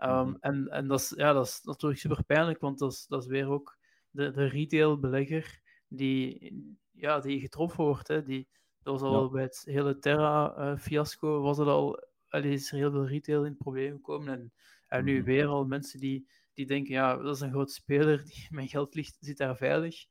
Um, 0.05 0.11
mm 0.11 0.23
-hmm. 0.23 0.37
En, 0.39 0.67
en 0.67 0.87
dat, 0.87 0.99
is, 0.99 1.13
ja, 1.15 1.33
dat 1.33 1.45
is 1.45 1.61
natuurlijk 1.63 2.01
super 2.01 2.23
pijnlijk, 2.23 2.59
want 2.59 2.79
dat 2.79 2.91
is, 2.91 3.05
dat 3.07 3.21
is 3.21 3.27
weer 3.27 3.49
ook 3.49 3.77
de, 4.09 4.31
de 4.31 4.45
retail-belegger 4.45 5.59
die, 5.87 6.77
ja, 6.91 7.19
die 7.19 7.39
getroffen 7.39 7.83
wordt. 7.83 8.07
Hè. 8.07 8.23
Die, 8.23 8.47
dat 8.83 8.99
was 8.99 9.09
al 9.11 9.23
ja. 9.23 9.29
bij 9.29 9.43
het 9.43 9.61
hele 9.65 9.99
Terra-fiasco, 9.99 11.41
was 11.41 11.57
het 11.57 11.67
al 11.67 12.03
allee, 12.29 12.51
is 12.51 12.71
er 12.71 12.77
heel 12.77 12.91
veel 12.91 13.07
retail 13.07 13.45
in 13.45 13.57
problemen 13.57 14.01
komen. 14.01 14.33
En, 14.33 14.53
en 14.87 15.03
nu 15.03 15.15
mhm. 15.15 15.25
weer 15.25 15.47
al 15.47 15.65
mensen 15.65 15.99
die, 15.99 16.27
die 16.53 16.65
denken, 16.65 16.93
ja, 16.93 17.17
dat 17.17 17.35
is 17.35 17.41
een 17.41 17.51
groot 17.51 17.71
speler, 17.71 18.25
die, 18.25 18.47
mijn 18.55 18.67
geld 18.67 18.95
ligt, 18.95 19.17
zit 19.19 19.37
daar 19.37 19.57
veilig. 19.57 20.05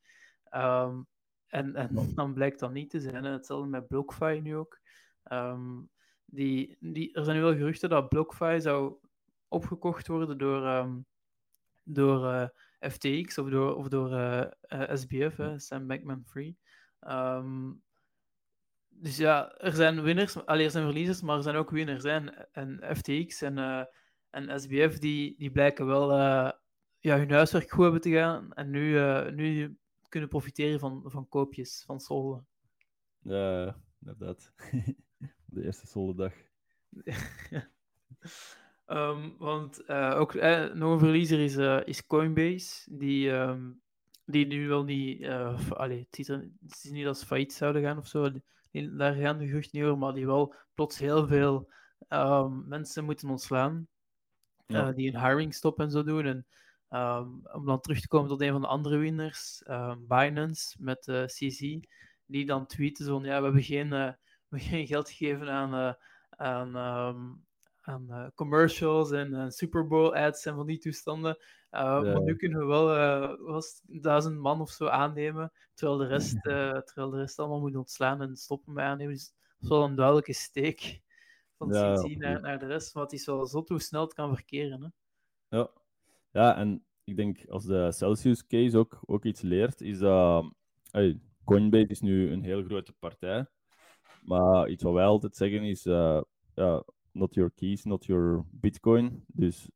Um, 0.54 1.06
en, 1.46 1.74
en 1.74 2.12
dan 2.14 2.34
blijkt 2.34 2.60
dat 2.60 2.72
niet 2.72 2.90
te 2.90 3.00
zijn. 3.00 3.24
Hè. 3.24 3.30
Hetzelfde 3.30 3.68
met 3.68 3.88
BlockFi 3.88 4.40
nu 4.40 4.56
ook. 4.56 4.80
Um, 5.32 5.88
die, 6.24 6.76
die, 6.80 7.12
er 7.14 7.24
zijn 7.24 7.36
nu 7.36 7.42
wel 7.42 7.56
geruchten 7.56 7.88
dat 7.88 8.08
BlockFi 8.08 8.60
zou 8.60 8.96
opgekocht 9.54 10.06
worden 10.06 10.38
door, 10.38 10.66
um, 10.66 11.06
door 11.82 12.24
uh, 12.24 12.42
eh, 12.78 12.90
FTX 12.90 13.38
of 13.38 13.48
door, 13.48 13.74
of 13.76 13.88
door 13.88 14.12
uh, 14.12 14.44
uh, 14.68 14.94
SBF, 14.94 15.36
hè, 15.36 15.58
Sam 15.58 15.86
Bankman-Fried. 15.86 16.56
Um, 17.00 17.82
dus 18.88 19.16
ja, 19.16 19.56
er 19.56 19.72
zijn 19.72 20.02
winners, 20.02 20.46
alleen 20.46 20.64
er 20.64 20.70
zijn 20.70 20.84
verliezers, 20.84 21.22
maar 21.22 21.36
er 21.36 21.42
zijn 21.42 21.56
ook 21.56 21.70
winners. 21.70 22.04
En, 22.04 22.52
en 22.52 22.96
FTX 22.96 23.42
en, 23.42 23.88
en 24.30 24.60
SBF 24.60 24.98
die, 24.98 25.38
die 25.38 25.50
blijken 25.50 25.86
wel 25.86 26.16
ja, 27.00 27.16
hun 27.16 27.30
huiswerk 27.30 27.70
goed 27.70 27.82
hebben 27.82 28.00
te 28.00 28.10
gaan 28.10 28.52
en 28.52 28.70
nu, 28.70 29.00
nu 29.30 29.78
kunnen 30.08 30.28
profiteren 30.28 30.80
van, 30.80 31.02
van 31.06 31.28
koopjes 31.28 31.82
van 31.86 32.00
solden. 32.00 32.46
Ja, 33.22 33.76
inderdaad. 34.00 34.52
De 35.46 35.64
eerste 35.64 35.86
soldendag. 35.86 36.32
um, 38.86 39.34
want 39.38 39.88
ook 39.88 40.34
nog 40.74 40.92
een 40.92 40.98
verliezer 40.98 41.40
is, 41.40 41.56
is 41.86 42.06
Coinbase, 42.06 42.96
die, 42.96 43.30
um, 43.30 43.82
die 44.24 44.46
nu 44.46 44.68
wel 44.68 44.84
niet, 44.84 45.20
uh, 45.20 45.70
allee, 45.70 46.06
het, 46.10 46.18
is, 46.18 46.28
het 46.28 46.50
is 46.82 46.90
niet 46.90 47.06
als 47.06 47.24
failliet 47.24 47.52
zouden 47.52 47.82
gaan 47.82 47.98
of 47.98 48.06
zo 48.06 48.30
daar 48.72 49.14
gaan 49.14 49.38
de 49.38 49.46
geruchten 49.46 49.78
niet 49.78 49.88
over, 49.88 49.98
maar 49.98 50.14
die 50.14 50.26
wel 50.26 50.54
plots 50.74 50.98
heel 50.98 51.26
veel 51.26 51.70
um, 52.08 52.68
mensen 52.68 53.04
moeten 53.04 53.28
ontslaan. 53.28 53.88
Ja. 54.66 54.92
Die 54.92 55.14
een 55.14 55.26
hiring 55.26 55.54
stop 55.54 55.80
en 55.80 55.90
zo 55.90 56.02
doen. 56.02 56.24
En 56.26 56.46
om 57.52 57.64
dan 57.64 57.80
terug 57.80 58.00
te 58.00 58.08
komen 58.08 58.28
tot 58.28 58.40
een 58.40 58.52
van 58.52 58.60
de 58.60 58.66
andere 58.66 58.96
winners, 58.96 59.62
Binance 59.98 60.76
met 60.78 61.26
CZ, 61.26 61.78
die 62.26 62.46
dan 62.46 62.66
tweeten 62.66 63.04
zo 63.04 63.20
ja, 63.20 63.38
we 63.38 63.44
hebben 63.44 63.62
geen, 63.62 63.90
we 63.90 64.16
hebben 64.48 64.68
geen 64.68 64.86
geld 64.86 65.10
gegeven 65.10 65.50
aan, 65.50 65.96
aan, 66.28 66.76
aan 67.84 68.06
uh, 68.08 68.26
commercials 68.34 69.10
en 69.10 69.32
uh, 69.32 69.48
Super 69.48 69.86
Bowl 69.86 70.14
ads 70.14 70.46
en 70.46 70.54
van 70.54 70.66
die 70.66 70.78
toestanden. 70.78 71.36
Uh, 71.70 71.80
ja. 71.80 72.00
Maar 72.00 72.22
nu 72.22 72.36
kunnen 72.36 72.58
we 72.58 72.64
wel 72.64 72.86
was 73.46 73.80
duizend 73.84 74.38
man 74.38 74.60
of 74.60 74.70
zo 74.70 74.86
aannemen, 74.86 75.52
terwijl 75.74 75.98
de 75.98 76.06
rest, 76.06 76.42
terwijl 76.86 77.10
de 77.10 77.16
rest 77.16 77.38
allemaal 77.38 77.60
moet 77.60 77.76
ontslaan 77.76 78.22
en 78.22 78.36
stoppen 78.36 78.72
met 78.72 78.84
aannemen. 78.84 79.12
Dus 79.12 79.26
dat 79.26 79.62
is 79.62 79.68
wel 79.68 79.84
een 79.84 79.94
duidelijke 79.94 80.32
steek 80.32 81.00
van 81.56 81.68
ja, 81.68 81.94
CT 81.94 82.16
naar, 82.16 82.40
naar 82.40 82.58
de 82.58 82.66
rest, 82.66 82.94
maar 82.94 83.02
het 83.02 83.12
is 83.12 83.26
wel 83.26 83.46
zot 83.46 83.68
hoe 83.68 83.80
snel 83.80 84.02
het 84.02 84.14
kan 84.14 84.34
verkeren. 84.34 84.82
Hè? 84.82 84.88
Ja. 85.56 85.70
ja, 86.30 86.56
en 86.56 86.84
ik 87.04 87.16
denk 87.16 87.48
als 87.48 87.64
de 87.64 87.92
Celsius 87.92 88.46
case 88.46 88.78
ook, 88.78 89.00
ook 89.06 89.24
iets 89.24 89.40
leert, 89.40 89.80
is 89.80 89.98
dat 89.98 90.52
hey, 90.90 91.20
Coinbase 91.44 91.86
is 91.86 92.00
nu 92.00 92.30
een 92.30 92.42
heel 92.42 92.62
grote 92.62 92.92
partij. 92.92 93.46
Maar 94.22 94.68
iets 94.68 94.82
wat 94.82 94.92
wij 94.92 95.04
altijd 95.04 95.36
zeggen 95.36 95.62
is, 95.62 95.82
ja, 96.54 96.84
not 97.14 97.34
your 97.34 97.50
keys, 97.50 97.84
not 97.84 98.04
your 98.04 98.44
bitcoin. 98.50 99.24
Dus 99.26 99.70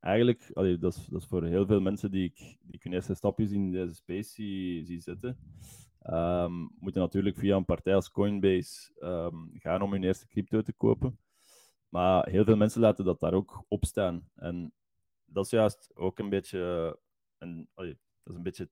eigenlijk, 0.00 0.50
dat, 0.54 0.64
is, 0.64 1.06
dat 1.06 1.20
is 1.20 1.26
voor 1.26 1.44
heel 1.44 1.66
veel 1.66 1.80
mensen 1.80 2.10
die 2.10 2.24
ik, 2.24 2.56
die 2.60 2.80
hun 2.82 2.92
eerste 2.92 3.14
stapjes 3.14 3.50
in 3.50 3.70
deze 3.70 3.94
space 3.94 4.30
zie, 4.30 4.84
zie 4.84 5.00
zetten, 5.00 5.38
um, 6.06 6.70
moeten 6.78 7.00
natuurlijk 7.00 7.36
via 7.36 7.56
een 7.56 7.64
partij 7.64 7.94
als 7.94 8.10
Coinbase 8.10 8.92
um, 9.00 9.50
gaan 9.54 9.82
om 9.82 9.92
hun 9.92 10.04
eerste 10.04 10.26
crypto 10.26 10.62
te 10.62 10.72
kopen. 10.72 11.18
Maar 11.88 12.28
heel 12.28 12.44
veel 12.44 12.56
mensen 12.56 12.80
laten 12.80 13.04
dat 13.04 13.20
daar 13.20 13.34
ook 13.34 13.64
op 13.68 13.84
staan. 13.84 14.28
En 14.34 14.72
dat 15.24 15.44
is 15.44 15.50
juist 15.50 15.90
ook 15.94 16.18
een 16.18 16.28
beetje, 16.28 16.98
een, 17.38 17.68
dat 17.74 17.86
is 18.24 18.34
een 18.34 18.42
beetje 18.42 18.70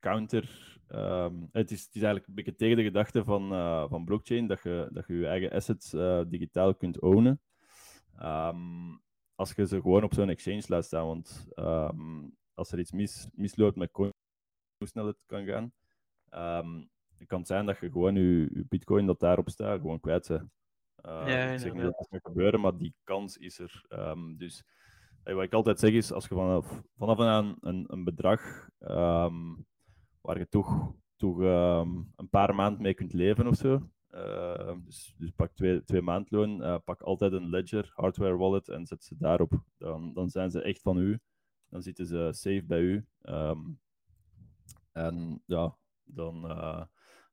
counter. 0.00 0.78
Um, 0.88 1.48
het, 1.52 1.70
is, 1.70 1.88
eigenlijk 1.92 2.26
een 2.26 2.34
beetje 2.34 2.54
tegen 2.54 2.76
de 2.76 2.82
gedachte 2.82 3.24
van, 3.24 3.52
uh, 3.52 3.88
van 3.88 4.04
blockchain, 4.04 4.46
dat 4.46 4.62
je, 4.62 4.88
dat 4.92 5.06
je 5.06 5.26
eigen 5.26 5.50
assets 5.50 5.94
uh, 5.94 6.20
digitaal 6.28 6.74
kunt 6.74 7.00
ownen. 7.00 7.40
Um, 8.22 9.00
als 9.34 9.52
je 9.52 9.66
ze 9.66 9.80
gewoon 9.80 10.02
op 10.02 10.14
zo'n 10.14 10.28
exchange 10.28 10.64
laat 10.66 10.84
staan, 10.84 11.06
want 11.06 11.46
um, 11.54 12.36
als 12.54 12.72
er 12.72 12.78
iets 12.78 12.92
mis, 12.92 13.28
misloopt 13.32 13.76
met 13.76 13.90
coin, 13.90 14.12
hoe 14.78 14.88
snel 14.88 15.06
het 15.06 15.18
kan 15.26 15.44
gaan. 15.44 15.72
Um, 16.64 16.90
het 17.18 17.28
kan 17.28 17.46
zijn 17.46 17.66
dat 17.66 17.78
je 17.78 17.90
gewoon 17.90 18.14
je, 18.14 18.48
je 18.54 18.64
bitcoin 18.68 19.06
dat 19.06 19.20
daarop 19.20 19.48
staat, 19.48 19.80
gewoon 19.80 20.00
kwijt 20.00 20.28
bent. 20.28 20.42
Uh, 21.06 21.22
ja, 21.26 21.52
ik 21.52 21.58
zeg 21.58 21.72
niet 21.72 21.82
dat 21.82 21.96
dat 21.96 22.08
gaat 22.10 22.26
gebeuren, 22.26 22.60
maar 22.60 22.76
die 22.76 22.94
kans 23.04 23.36
is 23.36 23.58
er. 23.58 23.84
dus 24.36 24.64
hey, 25.22 25.34
wat 25.34 25.44
ik 25.44 25.52
altijd 25.52 25.78
zeg 25.78 25.92
is, 25.92 26.12
als 26.12 26.26
je 26.26 26.34
vanaf, 26.34 26.82
vanaf 26.96 27.18
een, 27.18 27.56
een, 27.60 27.84
een 27.92 28.04
bedrag 28.04 28.68
waar 30.20 30.38
je 30.38 30.48
toch, 30.48 30.94
toch 31.16 31.38
een 31.38 32.28
paar 32.30 32.54
maanden 32.54 32.82
mee 32.82 32.94
kunt 32.94 33.12
leven 33.12 33.46
of 33.46 33.56
zo, 33.56 33.90
uh, 34.10 34.72
dus, 34.84 35.14
dus, 35.18 35.30
pak 35.30 35.52
twee, 35.54 35.84
twee 35.84 36.02
maandloon, 36.02 36.60
uh, 36.60 36.76
pak 36.84 37.00
altijd 37.02 37.32
een 37.32 37.50
Ledger 37.50 37.90
hardware 37.94 38.36
wallet 38.36 38.68
en 38.68 38.86
zet 38.86 39.04
ze 39.04 39.16
daarop. 39.18 39.62
Dan, 39.78 40.12
dan 40.14 40.30
zijn 40.30 40.50
ze 40.50 40.62
echt 40.62 40.80
van 40.80 40.98
u. 40.98 41.18
Dan 41.68 41.82
zitten 41.82 42.06
ze 42.06 42.28
safe 42.32 42.64
bij 42.66 42.80
u. 42.80 43.06
Um, 43.22 43.80
en 44.92 45.42
ja, 45.46 45.76
dan, 46.04 46.50
uh, 46.50 46.84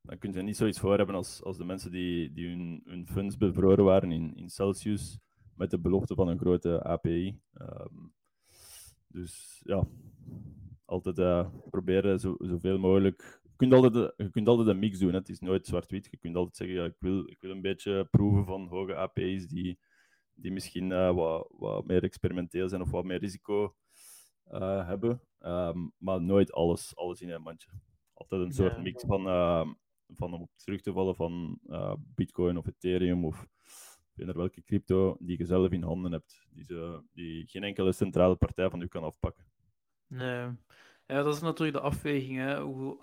dan 0.02 0.18
kun 0.18 0.32
je 0.32 0.42
niet 0.42 0.56
zoiets 0.56 0.78
voor 0.78 0.96
hebben 0.96 1.14
als, 1.14 1.42
als 1.42 1.56
de 1.56 1.64
mensen 1.64 1.90
die, 1.90 2.32
die 2.32 2.48
hun, 2.48 2.82
hun 2.84 3.06
funds 3.06 3.36
bevroren 3.36 3.84
waren 3.84 4.12
in, 4.12 4.34
in 4.34 4.50
Celsius 4.50 5.18
met 5.54 5.70
de 5.70 5.78
belofte 5.78 6.14
van 6.14 6.28
een 6.28 6.38
grote 6.38 6.82
API. 6.82 7.26
Um, 7.26 7.66
ehm, 7.66 8.06
dus 9.06 9.62
ja, 9.64 9.86
altijd 10.84 11.48
proberen 11.70 12.20
zo, 12.20 12.34
zoveel 12.38 12.78
mogelijk 12.78 13.42
kunt 13.56 13.72
altijd, 13.72 14.12
je 14.16 14.30
kunt 14.30 14.48
altijd 14.48 14.68
een 14.68 14.78
mix 14.78 14.98
doen. 14.98 15.12
Hè. 15.12 15.18
Het 15.18 15.28
is 15.28 15.40
nooit 15.40 15.66
zwart-wit. 15.66 16.08
Je 16.10 16.16
kunt 16.16 16.36
altijd 16.36 16.56
zeggen, 16.56 16.76
ja, 16.76 16.84
ik, 16.84 16.96
wil, 16.98 17.30
ik 17.30 17.40
wil 17.40 17.50
een 17.50 17.60
beetje 17.60 18.04
proeven 18.10 18.44
van 18.44 18.66
hoge 18.66 18.94
API's 18.94 19.46
die, 19.46 19.78
die 20.34 20.52
misschien 20.52 20.90
uh, 20.90 21.14
wat, 21.14 21.48
wat 21.58 21.86
meer 21.86 22.02
experimenteel 22.02 22.68
zijn 22.68 22.82
of 22.82 22.90
wat 22.90 23.04
meer 23.04 23.18
risico 23.18 23.74
uh, 24.52 24.86
hebben. 24.86 25.20
Um, 25.40 25.92
maar 25.98 26.22
nooit 26.22 26.52
alles, 26.52 26.96
alles 26.96 27.20
in 27.20 27.30
een 27.30 27.42
mandje. 27.42 27.70
Altijd 28.14 28.40
een 28.40 28.52
soort 28.52 28.82
mix 28.82 29.04
van, 29.04 29.26
uh, 29.26 29.66
van 30.08 30.32
om 30.32 30.48
terug 30.56 30.80
te 30.80 30.92
vallen 30.92 31.16
van 31.16 31.58
Bitcoin 32.14 32.56
of 32.56 32.66
Ethereum 32.66 33.24
of 33.24 33.46
er 34.16 34.36
welke 34.36 34.62
crypto 34.62 35.16
die 35.20 35.38
je 35.38 35.44
zelf 35.44 35.70
in 35.70 35.82
handen 35.82 36.12
hebt. 36.12 36.46
Die, 36.50 36.64
ze, 36.64 37.02
die 37.12 37.46
geen 37.46 37.64
enkele 37.64 37.92
centrale 37.92 38.36
partij 38.36 38.70
van 38.70 38.82
u 38.82 38.86
kan 38.86 39.02
afpakken. 39.02 39.44
Nee. 40.06 40.48
Ja, 41.06 41.22
dat 41.22 41.34
is 41.34 41.40
natuurlijk 41.40 41.76
de 41.76 41.82
afweging. 41.82 42.36
Hè. 42.36 42.60
Hoe, 42.60 42.98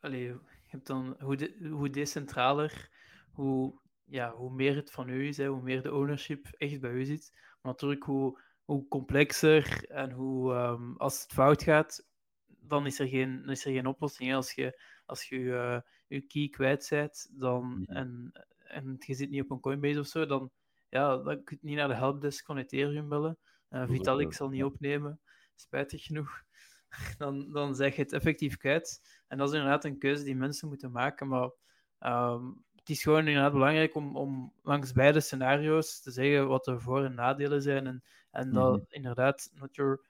allee, 0.00 0.22
je 0.22 0.38
hebt 0.66 0.86
dan 0.86 1.16
hoe, 1.18 1.36
de, 1.36 1.68
hoe 1.70 1.90
decentraler, 1.90 2.90
hoe, 3.32 3.80
ja, 4.04 4.32
hoe 4.32 4.52
meer 4.52 4.76
het 4.76 4.90
van 4.90 5.08
u 5.08 5.28
is, 5.28 5.36
hè, 5.36 5.46
hoe 5.46 5.62
meer 5.62 5.82
de 5.82 5.94
ownership 5.94 6.46
echt 6.56 6.80
bij 6.80 6.92
u 6.92 7.04
zit. 7.04 7.30
Maar 7.32 7.72
natuurlijk, 7.72 8.04
hoe, 8.04 8.40
hoe 8.64 8.88
complexer 8.88 9.84
en 9.90 10.10
hoe 10.10 10.54
um, 10.54 10.96
als 10.96 11.22
het 11.22 11.32
fout 11.32 11.62
gaat, 11.62 12.06
dan 12.46 12.86
is 12.86 12.98
er 12.98 13.08
geen, 13.08 13.44
is 13.44 13.64
er 13.64 13.72
geen 13.72 13.86
oplossing. 13.86 14.34
Als 14.34 14.52
je 14.52 14.80
als 15.10 15.28
je 15.28 15.38
uh, 15.38 15.80
je 16.06 16.20
key 16.20 16.48
kwijt 16.48 16.86
bent 16.90 17.28
dan, 17.30 17.84
en, 17.86 18.32
en 18.58 18.96
je 18.98 19.14
zit 19.14 19.30
niet 19.30 19.42
op 19.42 19.50
een 19.50 19.60
Coinbase 19.60 19.98
of 19.98 20.06
zo, 20.06 20.26
dan 20.26 20.50
ja, 20.88 21.16
dan 21.16 21.44
kun 21.44 21.58
je 21.60 21.66
niet 21.66 21.76
naar 21.76 21.88
de 21.88 21.94
helpdesk 21.94 22.44
van 22.44 22.58
Ethereum 22.58 23.08
bellen. 23.08 23.38
Uh, 23.70 23.88
Vitalik 23.88 24.32
zal 24.32 24.48
niet 24.48 24.64
opnemen, 24.64 25.20
spijtig 25.54 26.04
genoeg. 26.04 26.42
dan, 27.18 27.52
dan 27.52 27.74
zeg 27.74 27.96
je 27.96 28.02
het 28.02 28.12
effectief 28.12 28.56
kwijt. 28.56 29.19
En 29.30 29.38
dat 29.38 29.48
is 29.48 29.54
inderdaad 29.54 29.84
een 29.84 29.98
keuze 29.98 30.24
die 30.24 30.36
mensen 30.36 30.68
moeten 30.68 30.90
maken. 30.90 31.28
Maar 31.28 31.50
ehm, 31.98 32.46
het 32.74 32.88
is 32.88 33.02
gewoon 33.02 33.26
inderdaad 33.26 33.52
belangrijk 33.52 33.94
om, 33.94 34.16
om 34.16 34.52
langs 34.62 34.92
beide 34.92 35.20
scenario's 35.20 36.00
te 36.00 36.10
zeggen 36.10 36.48
wat 36.48 36.64
de 36.64 36.80
voor- 36.80 37.04
en 37.04 37.14
nadelen 37.14 37.62
zijn. 37.62 37.86
En, 37.86 38.02
en 38.30 38.52
dat 38.52 38.76
mhm. 38.76 38.84
inderdaad, 38.88 39.50
not 39.52 39.74
your, 39.74 40.04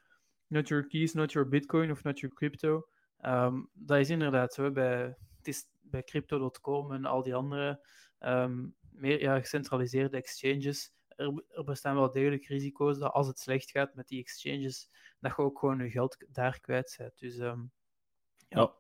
not 0.47 0.69
your 0.69 0.87
keys, 0.87 1.13
not 1.13 1.33
your 1.33 1.49
bitcoin 1.49 1.91
of 1.91 2.03
not 2.03 2.21
your 2.21 2.35
crypto. 2.35 2.89
Um, 3.25 3.69
dat 3.73 3.99
is 3.99 4.11
inderdaad 4.11 4.55
zo 4.55 4.71
bij, 4.71 5.17
het 5.37 5.49
is 5.49 5.67
bij 5.81 6.03
crypto.com 6.03 6.93
en 6.93 7.05
al 7.05 7.23
die 7.23 7.35
andere 7.35 7.87
ehm, 8.19 8.69
meer 8.91 9.21
ja, 9.21 9.39
gecentraliseerde 9.39 10.17
exchanges. 10.17 10.93
Er, 11.09 11.45
er, 11.49 11.65
bestaan 11.65 11.95
wel 11.95 12.11
degelijk 12.11 12.47
risico's 12.47 12.99
dat 12.99 13.13
als 13.13 13.27
het 13.27 13.39
slecht 13.39 13.71
gaat 13.71 13.95
met 13.95 14.09
die 14.09 14.21
exchanges, 14.21 14.91
dat 15.19 15.37
je 15.37 15.43
ook 15.43 15.59
gewoon 15.59 15.79
je 15.79 15.91
geld 15.91 16.25
daar 16.29 16.61
kwijt 16.61 16.95
bent. 16.99 17.19
Dus 17.19 17.37
um, 17.39 17.71
ja. 18.49 18.61
ja. 18.61 18.80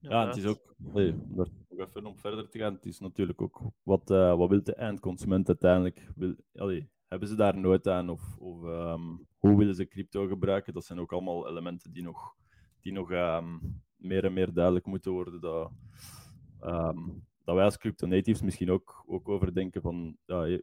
Het 0.00 0.36
is 0.36 0.46
ook, 0.46 0.74
nee, 0.76 1.12
om 1.12 1.36
daar 1.36 1.46
nog 1.68 1.88
even 1.88 2.06
om 2.06 2.18
verder 2.18 2.48
te 2.48 2.58
gaan, 2.58 2.74
het 2.74 2.86
is 2.86 2.98
natuurlijk 2.98 3.42
ook 3.42 3.62
wat, 3.82 4.10
uh, 4.10 4.36
wat 4.36 4.48
wil 4.48 4.62
de 4.62 4.74
eindconsument 4.74 5.48
uiteindelijk? 5.48 6.08
Wil, 6.14 6.34
allee, 6.54 6.90
hebben 7.06 7.28
ze 7.28 7.34
daar 7.34 7.58
nooit 7.58 7.88
aan? 7.88 8.08
Of, 8.08 8.36
of 8.38 8.62
um, 8.62 9.26
hoe 9.36 9.58
willen 9.58 9.74
ze 9.74 9.88
crypto 9.88 10.26
gebruiken? 10.26 10.72
Dat 10.72 10.84
zijn 10.84 11.00
ook 11.00 11.12
allemaal 11.12 11.48
elementen 11.48 11.92
die 11.92 12.02
nog, 12.02 12.34
die 12.80 12.92
nog 12.92 13.10
um, 13.10 13.82
meer 13.96 14.24
en 14.24 14.32
meer 14.32 14.52
duidelijk 14.52 14.86
moeten 14.86 15.12
worden. 15.12 15.40
Dat, 15.40 15.72
um, 16.62 17.26
dat 17.44 17.54
wij 17.54 17.64
als 17.64 17.78
crypto 17.78 18.06
natives 18.06 18.42
misschien 18.42 18.70
ook, 18.70 19.04
ook 19.06 19.28
overdenken 19.28 19.82
van 19.82 20.16
ja, 20.24 20.60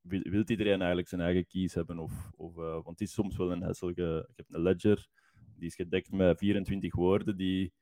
wil, 0.00 0.20
wil 0.22 0.42
iedereen 0.46 0.78
eigenlijk 0.78 1.08
zijn 1.08 1.20
eigen 1.20 1.46
keys 1.46 1.74
hebben? 1.74 1.98
Of, 1.98 2.30
of, 2.36 2.56
uh, 2.56 2.72
want 2.72 2.88
het 2.88 3.00
is 3.00 3.12
soms 3.12 3.36
wel 3.36 3.52
een 3.52 3.62
hesselige... 3.62 4.28
Ik 4.30 4.36
heb 4.36 4.46
een 4.48 4.62
ledger, 4.62 5.08
die 5.56 5.66
is 5.66 5.74
gedekt 5.74 6.12
met 6.12 6.38
24 6.38 6.94
woorden 6.94 7.36
die, 7.36 7.72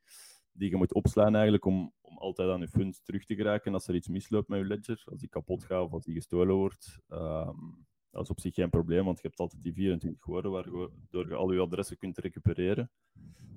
die 0.51 0.69
je 0.69 0.75
moet 0.75 0.93
opslaan 0.93 1.33
eigenlijk 1.33 1.65
om, 1.65 1.93
om 2.01 2.17
altijd 2.17 2.49
aan 2.49 2.59
je 2.59 2.67
funds 2.67 3.01
terug 3.03 3.25
te 3.25 3.35
geraken 3.35 3.73
als 3.73 3.87
er 3.87 3.95
iets 3.95 4.07
misloopt 4.07 4.47
met 4.47 4.59
je 4.59 4.65
ledger. 4.65 5.03
Als 5.05 5.19
die 5.19 5.29
kapot 5.29 5.63
gaat 5.63 5.83
of 5.83 5.93
als 5.93 6.03
die 6.03 6.15
gestolen 6.15 6.55
wordt. 6.55 6.99
Um, 7.09 7.85
dat 8.11 8.23
is 8.23 8.29
op 8.29 8.39
zich 8.39 8.53
geen 8.53 8.69
probleem, 8.69 9.05
want 9.05 9.21
je 9.21 9.27
hebt 9.27 9.39
altijd 9.39 9.63
die 9.63 9.73
24 9.73 10.25
woorden 10.25 10.51
waardoor 10.51 10.91
je 11.27 11.35
al 11.35 11.51
je 11.51 11.59
adressen 11.59 11.97
kunt 11.97 12.17
recupereren. 12.17 12.91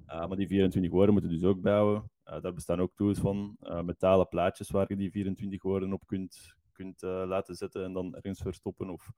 Uh, 0.07 0.27
maar 0.27 0.37
die 0.37 0.47
24 0.47 0.93
woorden 0.93 1.13
moeten 1.13 1.31
dus 1.31 1.45
ook 1.45 1.61
bijhouden. 1.61 2.11
Uh, 2.25 2.41
daar 2.41 2.53
bestaan 2.53 2.81
ook 2.81 2.95
tools 2.95 3.19
van, 3.19 3.57
uh, 3.63 3.83
metalen 3.83 4.29
plaatjes 4.29 4.71
waar 4.71 4.85
je 4.89 4.97
die 4.97 5.11
24 5.11 5.63
woorden 5.63 5.93
op 5.93 6.07
kunt, 6.07 6.55
kunt 6.73 7.03
laten 7.03 7.55
zetten 7.55 7.85
en 7.85 7.93
dan 7.93 8.15
ergens 8.15 8.41
verstoppen. 8.41 8.91
Of, 8.91 9.13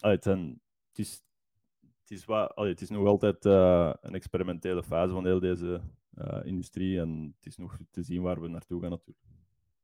het, 0.00 0.22
zijn, 0.22 0.60
het, 0.88 1.22
is, 2.10 2.26
allee, 2.28 2.72
het 2.72 2.80
is 2.80 2.90
nog 2.90 3.06
altijd 3.06 3.44
een 3.44 4.14
experimentele 4.14 4.82
fase 4.82 5.12
van 5.12 5.26
heel 5.26 5.40
deze 5.40 5.80
industrie 6.44 7.00
en 7.00 7.34
het 7.36 7.46
is 7.46 7.56
nog 7.56 7.78
te 7.90 8.02
zien 8.02 8.22
waar 8.22 8.40
we 8.40 8.48
naartoe 8.48 8.80
gaan 8.80 8.90
natuurlijk. 8.90 9.26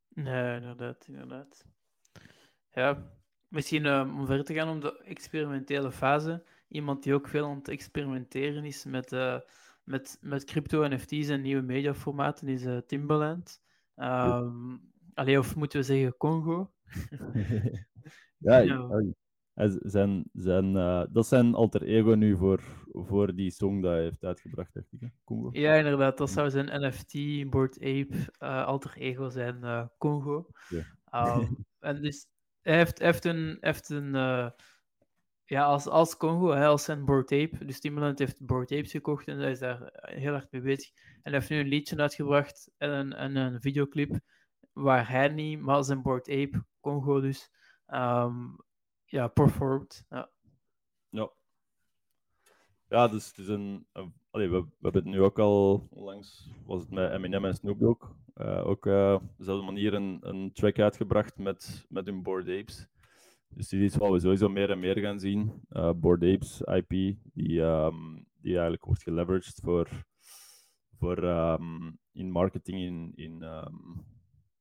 Nee, 0.09 0.55
inderdaad, 0.55 1.07
inderdaad. 1.07 1.65
Ja, 2.71 3.15
Misschien 3.55 3.85
uh, 3.85 4.13
om 4.17 4.25
verder 4.25 4.45
te 4.45 4.53
gaan 4.53 4.69
om 4.69 4.79
de 4.79 5.01
experimentele 5.03 5.91
fase. 5.91 6.43
Iemand 6.67 7.03
die 7.03 7.13
ook 7.13 7.27
veel 7.27 7.45
aan 7.45 7.57
het 7.57 7.67
experimenteren 7.67 8.65
is 8.65 8.85
met, 8.85 9.11
uh, 9.11 9.39
met, 9.83 10.17
met 10.21 10.43
crypto, 10.43 10.87
NFT's 10.87 11.27
en 11.27 11.41
nieuwe 11.41 11.61
mediaformaten 11.61 12.47
is 12.47 12.65
Timbaland. 12.87 13.61
Um, 13.95 14.91
allee, 15.13 15.39
of 15.39 15.55
moeten 15.55 15.79
we 15.79 15.85
zeggen 15.85 16.17
Congo? 16.17 16.71
ja, 18.37 18.57
ja. 18.57 18.87
Zijn, 19.79 20.29
zijn, 20.33 20.73
dat 21.11 21.27
zijn 21.27 21.53
alter 21.53 21.83
ego 21.83 22.13
nu 22.13 22.37
voor, 22.37 22.61
voor 22.91 23.35
die 23.35 23.51
song 23.51 23.81
dat 23.81 23.91
hij 23.91 24.01
heeft 24.01 24.23
uitgebracht, 24.23 24.73
dacht 24.73 24.91
ik. 24.91 25.11
Congo. 25.23 25.49
Ja, 25.51 25.73
inderdaad. 25.73 26.17
Dat 26.17 26.29
zou 26.29 26.49
zijn 26.49 26.85
NFT, 26.85 27.13
Board 27.49 27.77
Ape, 27.77 28.45
alter 28.65 28.97
ego 28.97 29.29
zijn 29.29 29.89
Congo. 29.97 30.47
Ja. 30.69 31.35
Um, 31.37 31.65
en 31.79 32.01
dus 32.01 32.27
hij 32.61 32.75
heeft, 32.75 32.99
heeft 32.99 33.25
een, 33.25 33.57
heeft 33.59 33.89
een 33.89 34.15
ja, 35.45 35.63
als, 35.63 35.87
als 35.87 36.17
Congo, 36.17 36.51
hij 36.51 36.67
als 36.67 36.83
zijn 36.83 37.05
Bored 37.05 37.31
Ape, 37.31 37.65
dus 37.65 37.79
Timbaland 37.79 38.19
heeft 38.19 38.45
Bored 38.45 38.71
Apes 38.71 38.91
gekocht 38.91 39.27
en 39.27 39.37
hij 39.37 39.51
is 39.51 39.59
daar 39.59 39.89
heel 39.91 40.33
erg 40.33 40.47
mee 40.49 40.61
bezig. 40.61 40.91
En 40.95 41.31
hij 41.31 41.33
heeft 41.33 41.49
nu 41.49 41.59
een 41.59 41.67
liedje 41.67 41.97
uitgebracht 41.97 42.71
en 42.77 42.89
een, 42.89 43.13
en 43.13 43.35
een 43.35 43.61
videoclip 43.61 44.19
waar 44.73 45.09
hij 45.09 45.27
niet, 45.27 45.59
maar 45.59 45.83
zijn 45.83 46.01
Bored 46.01 46.29
Ape, 46.29 46.65
Congo 46.79 47.21
dus, 47.21 47.51
um, 47.87 48.55
ja, 49.05 49.27
performt. 49.27 50.05
Ja. 50.09 50.29
ja. 52.89 53.07
Dus 53.07 53.27
het 53.27 53.37
is 53.37 53.47
een. 53.47 53.87
we, 53.91 54.49
we, 54.49 54.65
hebben 54.81 55.03
het 55.03 55.11
nu 55.11 55.21
ook 55.21 55.39
al 55.39 55.87
onlangs, 55.89 56.49
was 56.65 56.81
het 56.81 56.91
met 56.91 57.11
Eminem 57.11 57.45
en 57.45 57.55
Snoop 57.55 57.79
Dogg, 57.79 58.15
uh, 58.37 58.67
ook 58.67 58.85
uh, 58.85 59.19
dezelfde 59.37 59.65
manier 59.65 59.93
een, 59.93 60.17
een 60.21 60.51
track 60.53 60.79
uitgebracht 60.79 61.37
met, 61.37 61.85
met 61.89 62.05
hun 62.05 62.23
Bored 62.23 62.59
Apes. 62.59 62.87
Dus 63.49 63.69
die 63.69 63.83
is 63.83 63.95
wat 63.95 64.11
we 64.11 64.19
sowieso 64.19 64.49
meer 64.49 64.69
en 64.69 64.79
meer 64.79 64.97
gaan 64.97 65.19
zien. 65.19 65.61
Uh, 65.69 65.91
Bored 65.95 66.33
Apes 66.35 66.61
IP, 66.61 67.17
die, 67.33 67.61
um, 67.61 68.25
die 68.41 68.51
eigenlijk 68.51 68.85
wordt 68.85 69.03
geleveraged 69.03 69.59
voor, 69.63 69.89
voor 70.97 71.23
um, 71.23 71.99
in 72.11 72.31
marketing, 72.31 72.79
in, 72.79 73.11
in, 73.15 73.43
um, 73.43 74.05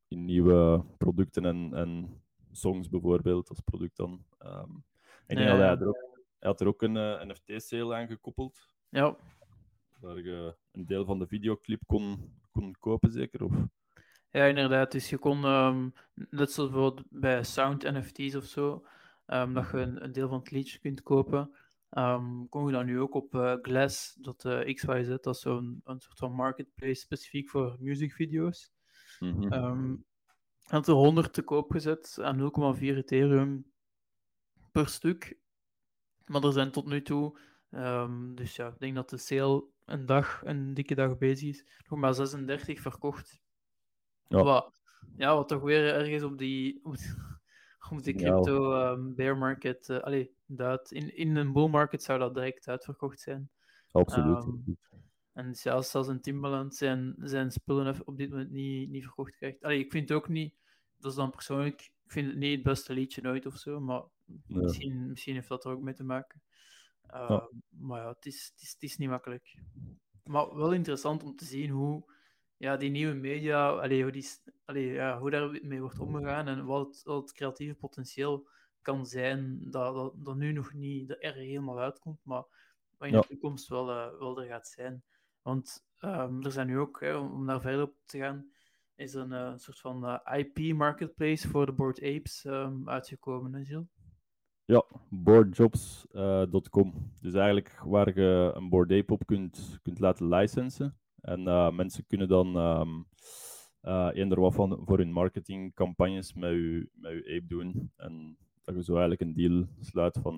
in 0.08 0.24
nieuwe 0.24 0.84
producten 0.98 1.44
en, 1.44 1.74
en 1.74 2.22
songs 2.54 2.88
bijvoorbeeld 2.88 3.48
als 3.48 3.60
product 3.60 3.96
dan. 3.96 4.24
Um, 4.42 4.84
dat 5.26 5.38
hij 5.38 5.76
er 5.76 5.88
ook 5.88 6.14
hij 6.44 6.52
had 6.52 6.60
er 6.60 6.68
ook 6.68 6.82
een 6.82 6.96
uh, 6.96 7.22
NFT-sale 7.22 7.94
aan 7.94 8.06
gekoppeld. 8.06 8.68
Ja. 8.88 9.16
Waar 10.00 10.22
je 10.22 10.56
een 10.72 10.86
deel 10.86 11.04
van 11.04 11.18
de 11.18 11.26
videoclip 11.26 11.82
kon, 11.86 12.34
kon 12.52 12.76
kopen, 12.78 13.10
zeker? 13.10 13.44
Of? 13.44 13.52
Ja, 14.30 14.44
inderdaad. 14.44 14.92
Dus 14.92 15.10
je 15.10 15.18
kon, 15.18 15.44
um, 15.44 15.92
net 16.14 16.52
zoals 16.52 16.70
bijvoorbeeld 16.70 17.06
bij 17.10 17.42
Sound 17.42 17.82
NFT's 17.82 18.34
of 18.34 18.44
zo, 18.44 18.86
um, 19.26 19.54
dat 19.54 19.70
je 19.70 19.76
een, 19.76 20.04
een, 20.04 20.12
deel 20.12 20.28
van 20.28 20.38
het 20.38 20.50
liedje 20.50 20.78
kunt 20.78 21.02
kopen, 21.02 21.54
um, 21.90 22.48
kon 22.48 22.66
je 22.66 22.72
dat 22.72 22.84
nu 22.84 23.00
ook 23.00 23.14
op 23.14 23.34
uh, 23.34 23.54
Glass.xyz, 23.62 25.08
dat 25.08 25.26
is 25.26 25.40
zo'n 25.40 25.80
een 25.84 26.00
soort 26.00 26.18
van 26.18 26.32
marketplace 26.32 27.00
specifiek 27.00 27.48
voor 27.48 27.76
musicvideo's. 27.80 28.72
Mm 29.18 29.42
-hmm. 29.42 30.04
Had 30.64 30.88
er 30.88 30.94
100 30.94 31.32
te 31.32 31.42
koop 31.42 31.70
gezet 31.70 32.18
aan 32.20 32.76
0,4 32.76 32.80
Ethereum 32.80 33.72
per 34.72 34.88
stuk. 34.88 35.38
Maar 36.26 36.44
er 36.44 36.52
zijn 36.52 36.70
tot 36.70 36.86
nu 36.86 37.02
toe, 37.02 37.38
um, 37.70 38.34
dus 38.34 38.56
ja, 38.56 38.68
ik 38.68 38.78
denk 38.78 38.94
dat 38.94 39.10
de 39.10 39.16
sale 39.16 39.64
een 39.84 40.06
dag, 40.06 40.42
een 40.44 40.74
dikke 40.74 40.94
dag 40.94 41.18
bezig 41.18 41.48
is, 41.48 41.64
nog 41.88 41.98
maar 41.98 42.14
36 42.14 42.80
verkocht. 42.80 43.40
Ja. 44.26 44.42
Wat, 44.42 44.80
ja, 45.16 45.34
wat 45.34 45.48
toch 45.48 45.62
weer 45.62 45.94
ergens 45.94 46.22
op 46.22 46.38
die, 46.38 46.80
op 46.84 46.96
die 48.02 48.14
crypto 48.20 48.90
um, 48.92 49.14
bear 49.14 49.38
market, 49.38 49.88
uh, 49.88 49.98
allee, 49.98 50.34
dat, 50.46 50.90
in, 50.90 51.16
in 51.16 51.36
een 51.36 51.52
bull 51.52 51.68
market 51.68 52.02
zou 52.02 52.18
dat 52.18 52.34
direct 52.34 52.68
uitverkocht 52.68 53.20
zijn. 53.20 53.50
Absoluut. 53.90 54.44
Um, 54.44 54.78
en 55.34 55.54
zelfs 55.54 55.94
als 55.94 56.08
een 56.08 56.20
Timbaland 56.20 56.74
zijn, 56.74 57.14
zijn 57.18 57.50
spullen 57.50 58.06
op 58.06 58.16
dit 58.16 58.30
moment 58.30 58.50
niet, 58.50 58.90
niet 58.90 59.02
verkocht 59.02 59.36
krijgt. 59.36 59.62
Allee, 59.62 59.78
ik 59.78 59.90
vind 59.90 60.08
het 60.08 60.18
ook 60.18 60.28
niet, 60.28 60.54
dat 60.98 61.10
is 61.10 61.16
dan 61.16 61.30
persoonlijk, 61.30 61.80
ik 61.80 62.12
vind 62.12 62.28
het 62.28 62.36
niet 62.36 62.54
het 62.54 62.62
beste 62.62 62.92
liedje 62.92 63.22
nooit 63.22 63.46
of 63.46 63.56
zo, 63.56 63.80
maar 63.80 64.02
Misschien, 64.46 65.08
misschien 65.08 65.34
heeft 65.34 65.48
dat 65.48 65.64
er 65.64 65.70
ook 65.70 65.82
mee 65.82 65.94
te 65.94 66.04
maken. 66.04 66.42
Uh, 67.14 67.46
Maar 67.68 68.00
ja, 68.00 68.08
het 68.08 68.26
is, 68.26 68.50
het, 68.52 68.62
is, 68.62 68.72
het 68.72 68.82
is 68.82 68.96
niet 68.96 69.08
makkelijk. 69.08 69.58
Maar 70.24 70.56
wel 70.56 70.72
interessant 70.72 71.22
om 71.22 71.36
te 71.36 71.44
zien 71.44 71.70
hoe 71.70 72.12
ja, 72.56 72.76
die 72.76 72.90
nieuwe 72.90 73.14
media, 73.14 73.68
allee, 73.68 74.02
hoe, 74.02 74.12
die, 74.12 74.26
allee, 74.64 74.92
ja, 74.92 75.18
hoe 75.18 75.30
daarmee 75.30 75.80
wordt 75.80 75.98
omgegaan 75.98 76.48
en 76.48 76.64
wat, 76.64 77.00
wat 77.04 77.22
het 77.22 77.32
creatieve 77.32 77.74
potentieel 77.74 78.48
kan 78.82 79.06
zijn 79.06 79.70
dat, 79.70 79.94
dat, 79.94 80.24
dat 80.24 80.36
nu 80.36 80.52
nog 80.52 80.72
niet 80.72 81.16
er 81.18 81.34
helemaal 81.34 81.78
uitkomt, 81.80 82.20
maar 82.24 82.44
wat 82.96 83.08
in 83.08 83.14
de 83.20 83.26
toekomst 83.26 83.68
wel, 83.68 83.90
uh, 83.90 84.18
wel 84.18 84.40
er 84.40 84.46
gaat 84.46 84.68
zijn. 84.68 85.04
Want 85.44 85.86
um, 86.00 86.44
er 86.44 86.52
zijn 86.52 86.66
nu 86.66 86.78
ook, 86.78 87.00
hè, 87.00 87.16
om 87.16 87.46
daar 87.46 87.60
verder 87.60 87.82
op 87.82 87.94
te 88.04 88.18
gaan, 88.18 88.46
is 88.94 89.14
een, 89.14 89.32
uh, 89.32 89.52
soort 89.56 89.80
van 89.80 90.04
uh, 90.04 90.38
IP-marketplace 90.38 91.48
voor 91.48 91.66
de 91.66 91.72
Board 91.72 92.02
Apes 92.02 92.44
um, 92.44 92.88
uitgekomen, 92.88 93.54
hè? 93.54 93.78
Ja, 94.64 94.84
boardjobs.com. 95.10 97.12
dus 97.20 97.34
eigenlijk 97.34 97.80
waar 97.84 98.20
je 98.20 98.52
een 98.54 98.68
Board 98.68 98.92
Ape 98.92 99.12
op 99.12 99.26
kunt, 99.26 99.78
kunt 99.82 99.98
laten 99.98 100.28
licensen. 100.28 100.98
En 101.20 101.42
mensen 101.74 102.06
kunnen 102.06 102.28
dan 102.28 102.56
um, 102.56 103.06
uh, 103.82 104.10
eender 104.12 104.40
wat 104.40 104.54
van 104.54 104.82
voor 104.84 104.98
hun 104.98 105.12
marketingcampagnes 105.12 106.34
met 106.34 106.50
je, 106.50 106.88
met 106.92 107.12
ape 107.12 107.46
doen. 107.46 107.92
En 107.96 108.38
dat 108.64 108.74
je 108.74 108.82
zo 108.82 108.92
eigenlijk 108.92 109.20
een 109.20 109.34
deal 109.34 109.64
sluit 109.80 110.18
van 110.22 110.36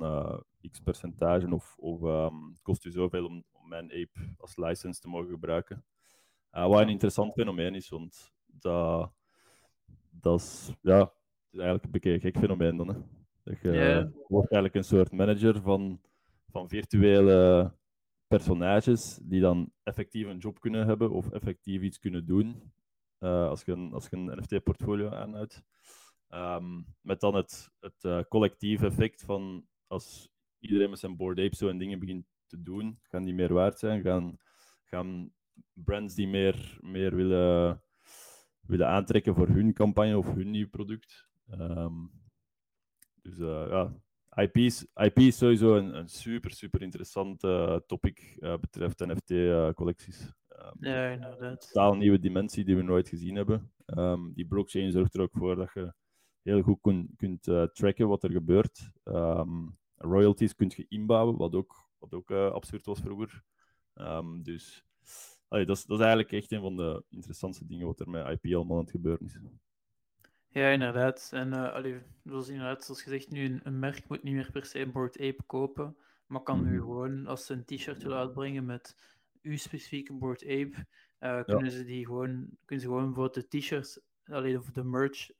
x 0.71 0.81
percentage 0.81 1.55
of, 1.55 1.77
of 1.79 2.03
um, 2.03 2.57
kost 2.63 2.83
je 2.83 2.91
zoveel 2.91 3.27
om, 3.27 3.45
ape 3.75 4.35
als 4.39 4.57
license 4.57 5.01
te 5.01 5.09
mogen 5.09 5.31
gebruiken. 5.31 5.85
wat 6.51 6.81
een 6.81 6.89
interessant 6.89 7.33
fenomeen 7.33 7.75
is, 7.75 7.89
want 7.89 8.33
dat, 8.47 9.13
dat 10.11 10.41
is, 10.41 10.73
ja, 10.81 11.13
is 11.51 11.59
eigenlijk 11.59 11.85
een 11.85 11.91
beetje 11.91 12.13
een 12.13 12.21
gek 12.21 12.39
fenomeen 12.39 12.77
dan. 12.77 12.89
Hè. 12.89 12.95
Dat 13.43 13.61
je 13.61 14.11
wordt 14.29 14.53
eigenlijk 14.53 14.75
een 14.75 14.85
soort 14.85 15.13
manager 15.13 15.61
van, 15.61 16.01
van 16.51 16.69
virtuele 16.69 17.73
personages 18.27 19.19
die 19.23 19.41
dan 19.41 19.73
effectief 19.83 20.27
een 20.27 20.39
job 20.39 20.61
kunnen 20.61 20.87
hebben 20.87 21.11
of 21.11 21.31
effectief 21.31 21.83
iets 21.83 21.99
kunnen 21.99 22.27
doen 22.27 22.73
uh, 23.21 23.49
als 23.49 23.63
je 23.63 23.73
een, 23.73 23.93
als 23.93 24.09
je 24.11 24.17
een 24.17 24.39
NFT-portfolio 24.39 25.11
aanhoudt. 25.11 25.63
Um, 26.31 26.87
met 27.01 27.21
dan 27.21 27.35
het, 27.35 27.71
het 27.81 28.05
uh, 28.05 28.21
collectieve 28.29 28.87
effect 28.87 29.23
van 29.23 29.67
als 29.87 30.31
iedereen 30.59 30.91
met 30.91 30.99
zijn 30.99 31.17
board 31.17 31.39
ape 31.39 31.57
zo 31.57 31.69
en 31.69 31.79
dingen 31.79 31.99
begint 31.99 32.27
te 32.47 32.63
doen, 32.63 32.99
gaan 33.03 33.25
die 33.25 33.35
meer 33.35 33.53
waard 33.53 33.79
zijn, 33.79 34.03
gaan, 34.03 34.39
gaan 34.85 35.33
brands 35.73 36.15
die 36.15 36.29
meer, 36.29 36.79
meer 36.81 37.17
willen, 37.17 37.83
willen 38.61 38.89
aantrekken 38.89 39.35
voor 39.35 39.49
hun 39.49 39.73
campagne 39.73 40.19
of 40.19 40.35
hun 40.35 40.51
nieuw 40.51 40.69
product. 40.69 41.29
Um, 41.51 42.11
dus 43.23 43.39
uh, 43.39 43.67
ja, 43.69 43.93
IP 44.43 44.57
is, 44.57 44.87
IP 44.95 45.19
is 45.19 45.39
sowieso 45.39 45.77
een, 45.77 45.97
een 45.97 46.09
super, 46.09 46.51
super 46.51 46.83
interessant 46.83 47.45
uh, 47.45 47.77
topic 47.87 48.37
uh, 48.41 48.57
betreft 48.59 49.07
NFT-collecties. 49.07 50.33
Um, 50.49 50.73
ja, 50.81 51.09
inderdaad. 51.09 51.41
Een 51.41 51.59
totaal 51.59 51.95
nieuwe 51.95 52.19
dimensie 52.19 52.65
die 52.65 52.77
we 52.77 52.83
nooit 52.83 53.09
gezien 53.09 53.37
hebben. 53.37 53.73
Um, 53.87 54.33
die 54.35 54.47
blockchain 54.47 54.91
zorgt 54.91 55.15
er 55.15 55.21
ook 55.21 55.37
voor 55.37 55.57
dat 55.57 55.73
je 55.73 55.95
heel 56.43 56.63
goed 56.63 56.79
kun, 56.81 57.15
kunt 57.17 57.43
tracken 57.75 58.09
wat 58.09 58.23
er 58.23 58.31
gebeurt. 58.31 58.91
Um, 59.05 59.79
royalties 59.97 60.55
kunt 60.55 60.75
je 60.75 60.87
inbouwen, 60.89 61.37
wat 61.37 61.55
ook, 61.55 61.86
wat 62.09 62.21
ook 62.21 62.31
absurd 62.31 62.87
was 62.87 63.01
vroeger. 63.01 63.43
dus 64.43 64.85
allee, 65.49 65.67
dat, 65.67 65.77
is, 65.77 65.85
dat 65.85 65.99
is 65.99 66.05
eigenlijk 66.05 66.35
echt 66.35 66.53
een 66.53 66.61
van 66.61 66.77
de 66.77 67.05
interessantste 67.11 67.67
dingen 67.67 67.87
wat 67.87 68.01
er 68.01 68.11
met 68.11 68.43
IP 68.43 68.55
allemaal 68.55 68.77
aan 68.77 68.83
het 68.83 68.91
gebeuren 68.91 69.27
is. 69.27 69.39
Ja, 70.49 70.69
inderdaad. 70.69 71.31
En 71.33 71.49
uh, 71.49 71.73
allee, 71.73 71.99
zoals, 72.25 72.49
inderdaad, 72.49 72.85
zoals 72.85 73.03
gezegd, 73.03 73.31
nu 73.31 73.45
een, 73.45 73.61
een, 73.63 73.79
merk 73.79 74.09
moet 74.09 74.23
niet 74.23 74.35
meer 74.35 74.51
per 74.51 74.65
se 74.65 74.87
Board 74.87 75.21
Ape 75.21 75.43
kopen, 75.47 75.97
maar 76.27 76.43
kan 76.43 76.63
nu 76.63 76.71
mhm. 76.71 76.81
gewoon, 76.81 77.27
als 77.27 77.47
ze 77.47 77.53
een 77.53 77.65
t-shirt 77.65 78.03
willen 78.03 78.19
uitbrengen 78.19 78.65
met 78.65 78.97
uw 79.43 79.57
specifieke 79.57 80.13
Board 80.13 80.43
Ape, 80.43 80.87
uh, 81.21 81.45
kunnen 81.45 81.71
ze 81.71 81.85
die 81.85 82.05
gewoon, 82.07 82.49
kunnen 82.65 82.85
ze 82.85 82.91
gewoon 82.91 83.15
voor 83.15 83.33
de 83.33 83.49
t-shirts, 83.49 84.01
of 84.57 84.71
de 84.73 84.85
merch 84.85 85.31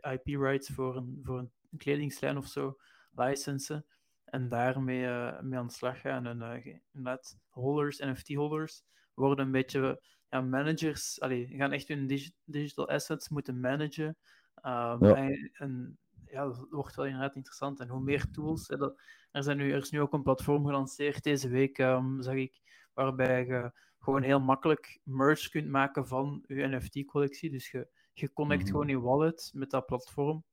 IP 0.00 0.26
rights 0.26 0.68
voor 0.68 0.96
een, 0.96 1.20
voor 1.22 1.38
een 1.38 1.78
kledingslijn 1.78 2.36
of 2.36 2.46
zo 2.46 2.78
licensen 3.14 3.84
en 4.30 4.48
daarmee 4.48 5.02
uh, 5.02 5.40
mee 5.40 5.58
aan 5.58 5.66
de 5.66 5.72
slag 5.72 6.00
gaan. 6.00 6.26
En 6.26 6.40
uh, 6.40 6.76
inderdaad, 6.92 7.38
holders, 7.48 7.98
NFT-holders 7.98 8.82
worden 9.14 9.46
een 9.46 9.52
beetje 9.52 10.02
ja, 10.28 10.40
managers, 10.40 11.20
allee, 11.20 11.46
gaan 11.56 11.72
echt 11.72 11.88
hun 11.88 12.32
digital 12.44 12.88
assets 12.88 13.28
moeten 13.28 13.60
managen 13.60 14.16
Um, 14.64 15.04
ja. 15.04 15.30
En, 15.52 15.98
ja, 16.26 16.44
dat 16.44 16.66
wordt 16.70 16.96
wel 16.96 17.06
inderdaad 17.06 17.34
interessant. 17.34 17.80
En 17.80 17.88
hoe 17.88 18.00
meer 18.00 18.30
tools. 18.30 18.68
Hè, 18.68 18.76
dat, 18.76 19.00
er, 19.30 19.42
zijn 19.42 19.56
nu, 19.56 19.72
er 19.72 19.82
is 19.82 19.90
nu 19.90 20.00
ook 20.00 20.12
een 20.12 20.22
platform 20.22 20.66
gelanceerd 20.66 21.22
deze 21.22 21.48
week, 21.48 21.78
um, 21.78 22.22
zag 22.22 22.34
ik, 22.34 22.60
waarbij 22.92 23.46
je 23.46 23.72
gewoon 23.98 24.22
heel 24.22 24.40
makkelijk 24.40 24.98
merge 25.02 25.50
kunt 25.50 25.68
maken 25.68 26.06
van 26.06 26.44
je 26.46 26.66
NFT-collectie. 26.66 27.50
Dus 27.50 27.70
je, 27.70 27.88
je 28.12 28.32
connect 28.32 28.62
mm 28.62 28.68
gewoon 28.68 28.88
je 28.88 29.00
wallet 29.00 29.50
met 29.54 29.70
dat 29.70 29.86
platform. 29.86 30.44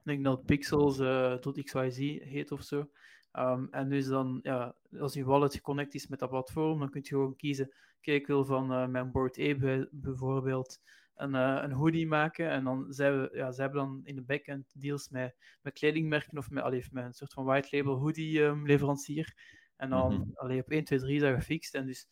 Ik 0.00 0.06
denk 0.06 0.24
dat 0.24 0.44
Pixels 0.44 0.98
uh, 0.98 1.34
tot 1.34 1.62
XYZ 1.62 1.98
heet 1.98 2.52
of 2.52 2.62
zo. 2.62 2.90
Um, 3.32 3.68
en 3.70 3.88
dus 3.88 4.06
dan, 4.06 4.40
ja, 4.42 4.74
als 4.98 5.14
je 5.14 5.24
wallet 5.24 5.54
geconnect 5.54 5.94
is 5.94 6.06
met 6.06 6.18
dat 6.18 6.30
platform, 6.30 6.78
dan 6.78 6.90
kun 6.90 7.00
je 7.02 7.08
gewoon 7.08 7.36
kiezen, 7.36 7.74
kijk, 8.00 8.20
ik 8.20 8.26
wil 8.26 8.44
van 8.44 8.72
uh, 8.72 8.86
mijn 8.86 9.10
Board 9.10 9.38
A 9.38 9.54
bijvoorbeeld 9.90 10.80
een, 11.14 11.34
uh, 11.34 11.58
een 11.62 11.72
hoodie 11.72 12.06
maken. 12.06 12.50
En 12.50 12.64
dan 12.64 12.92
zijn 12.92 13.20
we, 13.20 13.30
ja, 13.32 13.52
ze 13.52 13.60
hebben 13.60 13.80
dan 13.80 14.00
in 14.04 14.14
de 14.14 14.22
backend 14.22 14.72
deals 14.80 15.08
met, 15.08 15.36
met 15.62 15.72
kledingmerken 15.72 16.38
of 16.38 16.50
met, 16.50 16.62
allee, 16.62 16.84
met 16.90 17.04
een 17.04 17.12
soort 17.12 17.32
van 17.32 17.44
white 17.44 17.76
label 17.76 17.98
hoodie 17.98 18.40
um, 18.42 18.66
leverancier. 18.66 19.34
En 19.76 19.90
dan 19.90 20.14
mm 20.14 20.32
-hmm. 20.36 20.58
op 20.58 20.70
1, 20.70 20.84
2, 20.84 20.98
3 20.98 21.14
is 21.14 21.20
dat 21.20 21.34
gefixt. 21.34 21.74
En 21.74 21.86
dus 21.86 22.06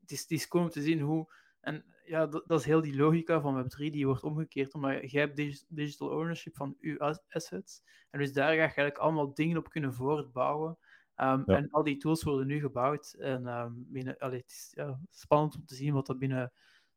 het 0.00 0.10
is, 0.10 0.20
het 0.20 0.30
is 0.30 0.48
om 0.48 0.68
te 0.68 0.82
zien 0.82 1.00
hoe. 1.00 1.34
En 1.60 1.84
ja, 2.04 2.26
dat, 2.26 2.44
dat 2.46 2.60
is 2.60 2.66
heel 2.66 2.80
die 2.80 2.96
logica 2.96 3.40
van 3.40 3.64
Web3 3.64 3.76
die 3.76 4.06
wordt 4.06 4.22
omgekeerd. 4.22 4.74
Omdat 4.74 5.10
jij 5.10 5.20
hebt 5.20 5.66
digital 5.68 6.08
ownership 6.08 6.56
van 6.56 6.76
je 6.80 7.20
assets. 7.28 7.82
En 8.10 8.18
dus 8.18 8.32
daar 8.32 8.46
ga 8.46 8.52
je 8.52 8.58
eigenlijk 8.58 8.98
allemaal 8.98 9.34
dingen 9.34 9.56
op 9.56 9.68
kunnen 9.68 9.94
voortbouwen. 9.94 10.78
Um, 11.16 11.42
ja. 11.46 11.56
En 11.56 11.70
al 11.70 11.82
die 11.82 11.96
tools 11.96 12.22
worden 12.22 12.46
nu 12.46 12.60
gebouwd. 12.60 13.12
En 13.18 13.46
um, 13.46 13.86
binnen, 13.88 14.18
allee, 14.18 14.38
het 14.38 14.50
is 14.50 14.72
ja, 14.74 15.00
spannend 15.10 15.54
om 15.54 15.66
te 15.66 15.74
zien 15.74 15.94
wat 15.94 16.06
dat 16.06 16.18
binnen 16.18 16.52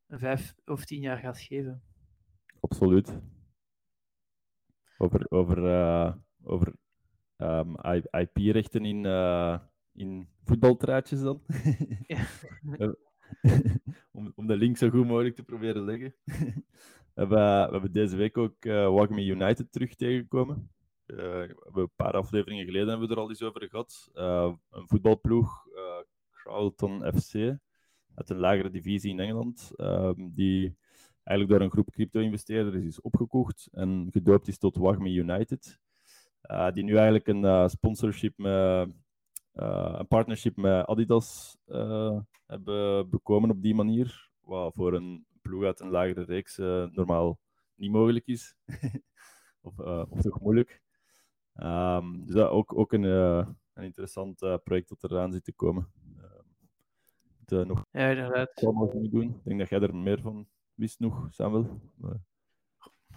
vijf 0.08 0.54
of 0.64 0.84
tien 0.84 1.00
jaar 1.00 1.18
gaat 1.18 1.40
geven. 1.40 1.82
Absoluut. 2.60 3.18
Over, 4.98 5.26
over, 5.28 5.58
uh, 5.58 6.14
over 6.42 6.74
um, 7.36 7.76
ehm, 7.76 8.02
IP-rechten 8.10 8.84
in, 8.84 9.04
uh, 9.04 9.58
in 9.92 10.28
voetbaltraadjes 10.44 11.20
dan. 11.20 11.42
Ja. 12.06 12.26
om, 14.12 14.32
om 14.34 14.46
de 14.46 14.56
link 14.56 14.76
zo 14.76 14.90
goed 14.90 15.06
mogelijk 15.06 15.34
te 15.34 15.42
proberen 15.42 15.84
leggen. 15.84 16.14
we, 16.24 16.62
hebben, 17.14 17.66
we 17.66 17.72
hebben 17.72 17.92
deze 17.92 18.16
week 18.16 18.36
ook 18.36 18.64
uh, 18.64 18.88
Wagme 18.88 19.24
United 19.24 19.72
terug 19.72 19.94
tegengekomen. 19.94 20.70
Uh, 21.06 21.16
we 21.18 21.80
een 21.80 21.90
paar 21.96 22.12
afleveringen 22.12 22.64
geleden 22.64 22.88
hebben 22.88 23.08
we 23.08 23.14
er 23.14 23.20
al 23.20 23.28
eens 23.28 23.42
over 23.42 23.68
gehad. 23.68 24.10
Uh, 24.14 24.52
een 24.70 24.88
voetbalploeg, 24.88 25.66
uh, 25.74 27.12
FC, 27.14 27.34
uit 28.14 28.30
een 28.30 28.38
lagere 28.38 28.70
divisie 28.70 29.10
in 29.10 29.20
Engeland, 29.20 29.72
um, 29.76 30.32
die 30.34 30.76
eigenlijk 31.22 31.58
door 31.58 31.66
een 31.66 31.72
groep 31.72 31.90
crypto-investeerders 31.90 32.84
is 32.84 33.00
opgekocht 33.00 33.68
en 33.72 34.08
gedoopt 34.10 34.48
is 34.48 34.58
tot 34.58 34.76
Wagme 34.76 35.10
United. 35.10 35.78
Die 36.72 36.84
nu 36.84 36.94
eigenlijk 36.94 37.28
een 37.28 37.70
sponsorship 37.70 38.38
met, 38.38 38.88
een 39.56 40.06
partnership 40.06 40.56
met 40.56 40.86
Adidas 40.86 41.56
hebben 42.46 43.10
bekomen 43.10 43.50
op 43.50 43.62
die 43.62 43.74
manier, 43.74 44.30
wat 44.40 44.74
voor 44.74 44.94
een 44.94 45.26
ploeg 45.42 45.64
uit 45.64 45.80
een 45.80 45.90
lagere 45.90 46.24
reeks 46.24 46.56
normaal 46.92 47.38
niet 47.74 47.90
mogelijk 47.90 48.26
is. 48.26 48.56
of, 49.66 49.78
of 50.08 50.20
toch 50.20 50.40
moeilijk. 50.40 50.82
Um, 51.54 52.24
dus 52.24 52.34
dat 52.34 52.50
ook, 52.50 52.78
ook 52.78 52.92
een, 52.92 53.02
een 53.02 53.84
interessant 53.84 54.38
project 54.38 54.88
dat 54.88 55.10
eraan 55.10 55.32
zit 55.32 55.44
te 55.44 55.52
komen 55.52 55.90
uh, 57.52 57.64
nog 57.64 57.84
ja, 57.90 58.08
inderdaad. 58.08 58.60
doen. 59.10 59.22
Ik 59.22 59.44
denk 59.44 59.58
dat 59.58 59.68
jij 59.68 59.80
er 59.80 59.94
meer 59.94 60.20
van 60.20 60.48
wist 60.74 61.00
nog, 61.00 61.28
Samuel. 61.30 61.80
Maar... 61.94 62.20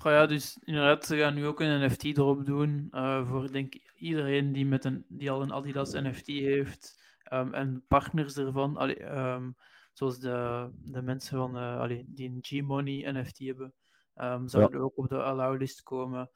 Oh 0.03 0.11
ja, 0.11 0.25
dus 0.25 0.57
inderdaad, 0.63 1.05
ze 1.05 1.17
gaan 1.17 1.33
nu 1.33 1.45
ook 1.45 1.59
een 1.59 1.85
NFT 1.85 2.03
erop 2.03 2.45
doen. 2.45 2.87
Uh, 2.91 3.29
voor 3.29 3.51
denk 3.51 3.73
iedereen 3.95 4.51
die, 4.51 4.65
met 4.65 4.85
een, 4.85 5.05
die 5.07 5.31
al 5.31 5.41
een 5.41 5.53
Adidas 5.53 5.93
NFT 5.93 6.27
heeft. 6.27 7.03
Um, 7.33 7.53
en 7.53 7.83
partners 7.87 8.37
ervan. 8.37 8.77
Allee, 8.77 9.03
um, 9.03 9.55
zoals 9.93 10.19
de, 10.19 10.69
de 10.83 11.01
mensen 11.01 11.37
van, 11.37 11.57
uh, 11.57 11.79
allee, 11.79 12.05
die 12.07 12.29
een 12.29 12.39
G-Money 12.41 13.11
NFT 13.11 13.39
hebben. 13.39 13.73
Um, 14.15 14.47
zouden 14.47 14.79
ja. 14.79 14.85
ook 14.85 14.97
op 14.97 15.09
de 15.09 15.23
allow-list 15.23 15.83
komen. 15.83 16.29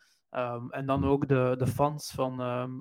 En 0.69 0.85
dan 0.85 1.05
ook 1.05 1.27
de, 1.27 1.55
de 1.57 1.67
fans 1.67 2.11
van, 2.11 2.35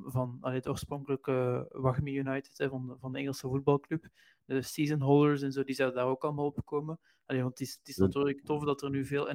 van 0.04 0.38
allee, 0.40 0.56
het 0.56 0.68
oorspronkelijke 0.68 1.66
Wagme 1.68 2.10
United, 2.10 2.58
hè, 2.58 2.68
van, 2.68 2.86
de, 2.86 2.96
van 2.98 3.12
de 3.12 3.18
Engelse 3.18 3.48
voetbalclub. 3.48 4.08
De 4.44 4.62
season 4.62 5.00
holders 5.00 5.42
en 5.42 5.52
zo, 5.52 5.64
die 5.64 5.74
zouden 5.74 5.98
daar 5.98 6.08
ook 6.10 6.24
allemaal 6.24 6.46
op 6.46 6.60
komen. 6.64 7.00
Allee, 7.26 7.42
want 7.42 7.58
het 7.58 7.68
is, 7.68 7.74
het 7.74 7.88
is 7.88 7.96
natuurlijk 7.96 8.44
tof 8.44 8.64
dat 8.64 8.82
er 8.82 8.90
nu 8.90 9.04
veel 9.04 9.28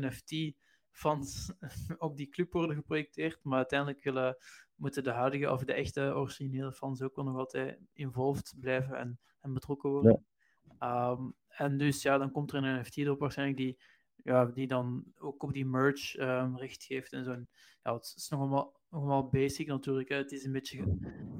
NFT-fans 0.97 1.51
op 1.97 2.17
die 2.17 2.29
club 2.29 2.53
worden 2.53 2.75
geprojecteerd. 2.75 3.39
Maar 3.43 3.57
uiteindelijk 3.57 4.03
willen, 4.03 4.37
moeten 4.75 5.03
de 5.03 5.11
huidige 5.11 5.51
of 5.51 5.63
de 5.63 5.73
echte 5.73 6.01
originele 6.15 6.71
fans 6.71 7.01
ook 7.01 7.15
nog 7.15 7.37
altijd 7.37 7.79
involved 7.93 8.55
blijven 8.59 8.97
en, 8.97 9.19
en 9.41 9.53
betrokken 9.53 9.89
worden. 9.89 10.25
Ja. 10.79 11.11
Um, 11.11 11.33
en 11.47 11.77
dus 11.77 12.01
ja, 12.01 12.17
dan 12.17 12.31
komt 12.31 12.51
er 12.51 12.63
een 12.63 12.79
NFT 12.79 12.97
erop 12.97 13.19
waarschijnlijk 13.19 13.57
die 13.57 13.77
ja, 14.23 14.45
die 14.45 14.67
dan 14.67 15.03
ook 15.17 15.43
op 15.43 15.53
die 15.53 15.65
merch 15.65 16.17
um, 16.17 16.57
recht 16.57 16.83
geeft 16.83 17.13
en 17.13 17.23
zo. 17.23 17.45
ja, 17.83 17.93
het 17.93 18.13
is 18.15 18.29
nog 18.29 18.39
allemaal, 18.39 18.79
nog 18.89 19.01
allemaal 19.01 19.29
basic 19.29 19.67
natuurlijk. 19.67 20.09
Hè. 20.09 20.15
Het, 20.15 20.31
is 20.31 20.45
een 20.45 20.51
beetje, 20.51 20.79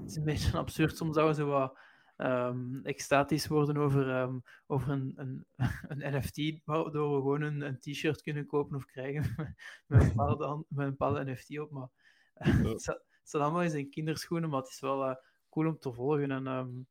het 0.01 0.09
is 0.09 0.15
een 0.15 0.23
beetje 0.23 0.57
absurd. 0.57 0.97
Soms 0.97 1.15
zouden 1.15 1.35
ze 1.35 1.43
wat 1.43 1.77
um, 2.17 2.79
extatisch 2.83 3.47
worden 3.47 3.77
over, 3.77 4.21
um, 4.21 4.43
over 4.67 4.89
een, 4.89 5.13
een, 5.15 5.45
een 5.87 6.17
NFT, 6.17 6.61
waardoor 6.65 7.15
we 7.15 7.21
gewoon 7.21 7.41
een, 7.41 7.61
een 7.61 7.79
t-shirt 7.79 8.21
kunnen 8.21 8.45
kopen 8.45 8.75
of 8.75 8.85
krijgen 8.85 9.35
met 9.87 10.01
een 10.01 10.07
bepaalde, 10.07 10.65
met 10.67 10.85
een 10.85 10.91
bepaalde 10.91 11.31
NFT 11.31 11.59
op. 11.59 11.71
Maar 11.71 11.89
het 12.73 12.81
staat 13.23 13.41
allemaal 13.41 13.63
in 13.63 13.69
zijn 13.69 13.89
kinderschoenen, 13.89 14.49
maar 14.49 14.59
het 14.61 14.69
is 14.69 14.79
wel 14.79 15.09
uh, 15.09 15.15
cool 15.49 15.67
om 15.67 15.79
te 15.79 15.93
volgen. 15.93 16.31
En 16.31 16.87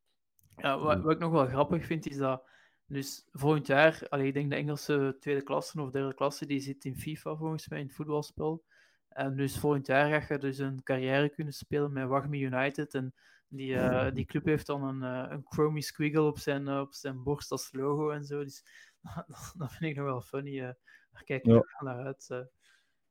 ja, 0.57 0.79
wat, 0.79 1.03
wat 1.03 1.13
ik 1.13 1.19
nog 1.19 1.33
wel 1.33 1.47
grappig 1.47 1.85
vind, 1.87 2.07
is 2.07 2.17
dat 2.17 2.49
dus 2.89 3.27
volgend 3.33 3.67
jaar, 3.67 4.07
allee, 4.09 4.27
ik 4.27 4.35
denk 4.35 4.51
de 4.51 4.57
Engelse 4.57 5.17
tweede 5.21 5.43
klasse 5.43 5.81
of 5.81 5.91
derde 5.91 6.15
klasse, 6.15 6.47
die 6.47 6.61
zit 6.61 6.85
in 6.85 6.97
FIFA 6.97 7.37
volgens 7.37 7.69
mij, 7.69 7.81
in 7.81 7.87
het 7.87 7.95
voetbalspel. 7.95 8.65
En 9.09 9.37
dus 9.37 9.59
volgend 9.59 9.87
jaar 9.87 10.23
ga 10.23 10.35
je 10.35 10.41
dus 10.41 10.59
een 10.59 10.83
carrière 10.83 11.29
kunnen 11.29 11.53
spelen 11.53 11.93
met 11.93 12.09
Wagme 12.09 12.39
United. 12.39 12.95
En 12.95 13.15
die, 13.49 13.75
uh, 13.75 14.11
die 14.13 14.25
club 14.25 14.45
heeft 14.45 14.67
dan 14.67 14.83
een, 14.83 15.03
uh, 15.03 15.33
een 15.33 15.45
chromie 15.49 15.83
squiggle 15.83 16.23
op 16.23 16.39
zijn, 16.39 16.67
uh, 16.67 16.81
op 16.81 16.95
zijn 16.95 17.23
borst 17.23 17.51
als 17.51 17.73
logo 17.73 18.11
en 18.11 18.25
zo. 18.25 18.45
Dus 18.45 18.65
dat, 19.57 19.73
vind 19.73 19.91
ik 19.91 19.97
nog 19.97 20.05
wel 20.05 20.21
funny. 20.21 20.61
daar 20.61 21.25
kijk 21.25 21.45
ik 21.45 21.53
ja. 21.53 21.65
naar 21.79 22.05
uit. 22.05 22.47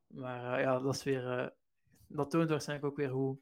maar 0.08 0.62
ja, 0.62 0.80
dat 0.80 0.96
is 0.96 1.04
weer 1.04 1.54
dat 2.08 2.30
toont 2.30 2.50
waarschijnlijk 2.50 2.90
ook 2.90 2.98
weer 2.98 3.10
hoe, 3.10 3.40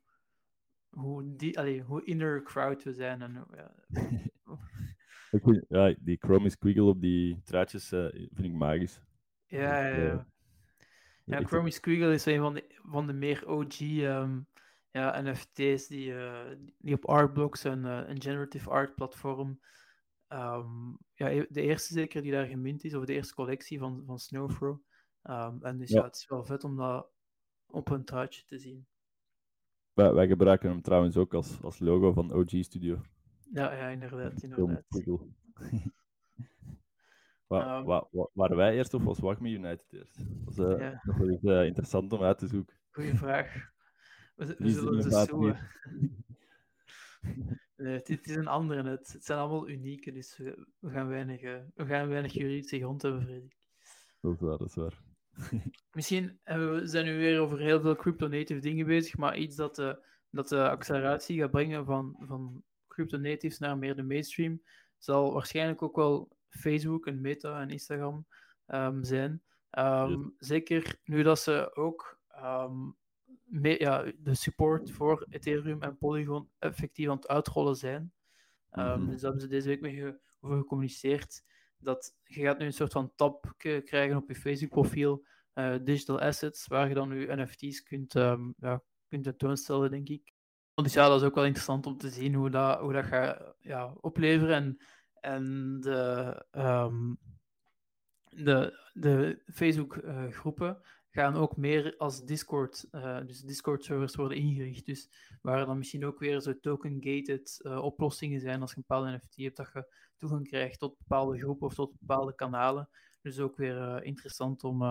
hoe, 0.90 1.36
die, 1.36 1.60
allee, 1.60 1.82
hoe 1.82 2.04
inner 2.04 2.44
crowd 2.44 2.84
we 2.84 2.94
zijn. 2.94 3.22
En, 3.22 3.48
ja. 3.56 3.72
ja, 5.70 5.96
die 6.00 6.18
Chromie 6.20 6.50
Squiggle 6.50 6.84
op 6.84 7.02
die 7.02 7.42
truitjes 7.44 7.88
vind 7.88 8.44
ik 8.44 8.54
magisch. 8.54 9.02
Ja, 9.46 9.88
ja, 9.88 9.98
ja. 9.98 10.28
Ja, 11.26 11.44
Chromie 11.44 11.72
Squiggle 11.72 12.14
is 12.14 12.26
een 12.26 12.40
van 12.40 12.54
de, 12.54 12.64
van 12.84 13.08
de 13.08 13.14
meer 13.14 13.48
OG 13.48 13.80
um, 13.80 14.48
ja, 14.94 15.22
NFT's 15.22 15.88
die, 15.88 16.14
uh, 16.14 16.56
die 16.78 16.96
op 16.96 17.06
Artblocks, 17.06 17.64
een, 17.64 17.86
uh, 17.86 18.02
een 18.08 18.22
generative 18.22 18.70
art 18.70 18.96
platform, 18.96 19.60
um, 20.28 20.98
ja, 21.14 21.32
e-, 21.32 21.46
de 21.50 21.62
eerste 21.62 21.94
zeker 21.94 22.22
die 22.22 22.32
daar 22.32 22.46
gemint 22.46 22.84
is, 22.84 22.96
of 22.96 23.06
de 23.06 23.14
eerste 23.14 23.34
collectie 23.34 23.80
van, 23.80 24.04
van 24.06 24.20
Snowfro. 24.20 24.82
Um, 25.24 25.64
en 25.64 25.78
dus 25.78 25.90
ja. 25.90 26.00
ja. 26.00 26.06
het 26.06 26.16
is 26.16 26.28
wel 26.28 26.46
vet 26.46 26.64
om 26.64 26.76
dat 26.76 27.10
op 27.66 27.90
een 27.90 28.06
truitje 28.06 28.44
te 28.46 28.60
zien. 28.60 28.88
Wij, 29.94 30.14
wij 30.14 30.28
gebruiken 30.28 30.70
hem 30.70 30.82
trouwens 30.82 31.18
ook 31.18 31.34
als, 31.34 31.62
als 31.62 31.80
logo 31.80 32.14
van 32.14 32.34
OG 32.34 32.50
Studio. 32.50 33.02
Ja, 33.52 33.74
ja 33.74 33.88
inderdaad. 33.88 34.44
inderdaad. 34.44 34.84
Wa, 37.48 37.78
um, 37.78 37.86
wa, 37.86 38.08
wa, 38.12 38.30
waren 38.34 38.58
wij 38.58 38.76
eerst 38.76 38.94
of 38.94 39.04
was 39.04 39.20
Wagme 39.20 39.50
United 39.50 39.94
eerst? 39.94 40.18
Dat 40.18 40.54
is 40.54 40.58
uh, 40.58 40.80
ja. 40.80 41.02
nog 41.04 41.18
wel 41.18 41.30
eens, 41.30 41.44
uh, 41.44 41.66
interessant 41.66 42.14
om 42.14 42.24
uit 42.24 42.38
te 42.38 42.48
zoeken. 42.48 42.76
Goeie 42.92 43.16
vraag. 43.16 43.73
We, 44.48 44.56
we 44.58 44.70
zullen 44.70 45.04
ze 45.04 45.56
nee, 47.78 47.94
het, 47.94 48.08
het, 48.08 48.28
is 48.28 48.36
een 48.36 48.48
andere 48.48 48.84
net. 48.84 49.12
Het 49.14 49.26
zijn 49.26 49.40
allemaal 49.40 49.70
unieke, 49.70 50.12
dus 50.12 50.38
we, 50.38 50.68
we 50.80 50.90
gaan 50.90 51.08
weinig, 51.08 51.42
uh, 51.42 51.58
we 51.76 51.86
gaan 51.86 52.08
weinig 52.08 52.34
juridische 52.34 52.80
grond 52.80 53.02
hebben. 53.02 53.52
Dat 54.22 54.34
is 54.34 54.40
waar, 54.40 54.58
dat 54.58 54.68
is 54.68 54.76
waar. 54.76 55.02
Misschien 55.92 56.40
we 56.44 56.82
zijn 56.84 57.06
nu 57.06 57.18
weer 57.18 57.40
over 57.40 57.60
heel 57.60 57.82
veel 57.82 57.96
crypto-native 57.96 58.60
dingen 58.60 58.86
bezig, 58.86 59.18
maar 59.18 59.38
iets 59.38 59.56
dat 59.56 59.76
de, 59.76 60.06
dat 60.30 60.48
de 60.48 60.70
acceleratie 60.70 61.40
gaat 61.40 61.52
brengen 61.52 61.86
van, 61.86 62.16
van 62.20 62.64
crypto-natives 62.88 63.60
naar 63.60 63.78
meer 63.78 63.96
de 63.96 64.04
mainstream, 64.04 64.62
zal 64.98 65.34
waarschijnlijk 65.34 65.82
ook 65.82 65.96
wel 65.96 66.38
Facebook 66.50 67.08
en 67.08 67.22
Meta 67.22 67.62
en 67.62 67.70
Instagram 67.70 68.26
um, 68.68 69.04
zijn. 69.04 69.42
Um, 69.72 70.34
Zeker 70.38 71.00
nu 71.04 71.24
dat 71.24 71.40
ze 71.40 71.76
ook 71.76 72.20
um, 72.44 72.96
mee, 73.54 73.80
ja, 73.80 74.12
de 74.18 74.36
support 74.36 74.92
voor 74.92 75.26
Ethereum 75.30 75.82
en 75.82 75.98
Polygon 75.98 76.50
effectief 76.60 77.10
aan 77.10 77.16
het 77.16 77.28
uitrollen 77.28 77.76
zijn. 77.76 78.14
Mm 78.72 78.84
-hmm. 78.84 79.10
Dus 79.10 79.22
daar 79.22 79.32
hebben 79.32 79.42
ze 79.42 79.48
deze 79.48 79.68
week 79.68 79.82
mee 79.82 80.20
over 80.40 80.58
gecommuniceerd. 80.58 81.44
Dat 81.78 82.16
je 82.24 82.42
gaat 82.42 82.58
nu 82.58 82.66
een 82.66 82.74
soort 82.74 82.92
van 82.92 83.12
tab 83.16 83.54
krijgen 83.58 84.16
op 84.16 84.30
je 84.30 84.36
Facebook-profiel, 84.36 85.26
uh, 85.54 85.76
digital 85.84 86.20
assets, 86.20 86.68
waar 86.68 86.88
je 86.88 86.94
dan 86.94 87.10
nu 87.10 87.36
NFT's 87.36 87.84
kunt, 87.84 88.14
ja, 88.58 88.82
kunt 89.08 89.24
tentoonstellen, 89.24 89.92
denk 89.92 90.10
ik. 90.10 90.34
Dus 90.74 90.94
ja, 90.94 91.08
dat 91.08 91.22
is 91.22 91.28
ook 91.28 91.36
wel 91.36 91.46
interessant 91.46 91.86
om 91.86 91.98
te 91.98 92.10
zien 92.10 92.34
hoe 92.34 92.50
dat, 92.50 92.80
hoe 92.80 92.94
dat 92.94 93.06
gaat 93.06 93.56
ja, 93.60 93.94
opleveren. 94.02 94.56
En 94.56 94.78
en 95.24 95.78
de, 95.80 96.46
um, 96.52 97.18
de, 98.30 98.90
de 98.94 99.42
Facebook-groepen 99.54 100.82
gaan 101.14 101.36
ook 101.36 101.58
meer 101.58 101.96
als 101.98 102.26
Discord, 102.26 102.88
uh, 102.92 103.20
dus 103.26 103.42
Discord-servers 103.42 104.16
worden 104.16 104.38
ingericht. 104.38 104.86
Dus 104.86 105.10
waar 105.42 105.66
dan 105.66 105.78
misschien 105.78 106.06
ook 106.06 106.20
weer 106.20 106.42
zo 106.42 106.60
token-gated 106.60 107.60
uh, 107.64 107.84
oplossingen 107.84 108.40
zijn 108.40 108.62
als 108.62 108.72
je 108.72 108.78
een 108.78 108.84
bepaalde 108.88 109.16
NFT 109.16 109.36
hebt, 109.36 109.58
dat 109.58 109.70
je 109.74 109.94
toegang 110.18 110.48
krijgt 110.48 110.80
tot 110.80 110.98
bepaalde 110.98 111.38
groepen 111.38 111.68
of 111.68 111.74
tot 111.74 112.00
bepaalde 112.00 112.36
kanalen. 112.36 112.90
Dus 113.22 113.40
ook 113.40 113.58
weer 113.58 113.78
uh, 113.78 114.06
interessant 114.06 114.64
om, 114.64 114.82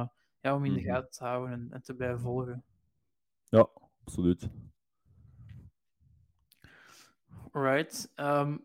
ja, 0.41 0.55
om 0.55 0.65
in 0.65 0.75
de 0.75 0.81
mhm. 0.81 0.89
gaten 0.89 1.11
te 1.11 1.25
houden 1.25 1.53
en, 1.53 1.67
en 1.71 1.83
te 1.83 1.95
blijven 1.95 2.21
volgen. 2.21 2.65
Ja, 3.49 3.69
absoluut. 4.05 4.49
Alright. 7.53 8.13
Um, 8.17 8.65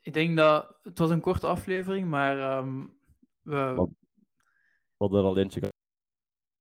ik 0.00 0.12
denk 0.12 0.36
dat 0.36 0.78
het 0.82 0.98
was 0.98 1.10
een 1.10 1.20
korte 1.20 1.46
aflevering, 1.46 2.08
maar 2.08 2.58
um, 2.58 2.98
we. 3.42 3.72
Wat, 3.76 3.90
wat 4.96 5.12
er 5.12 5.22
al 5.22 5.38
eentje 5.38 5.60
gehad. 5.60 5.74
We 5.74 5.77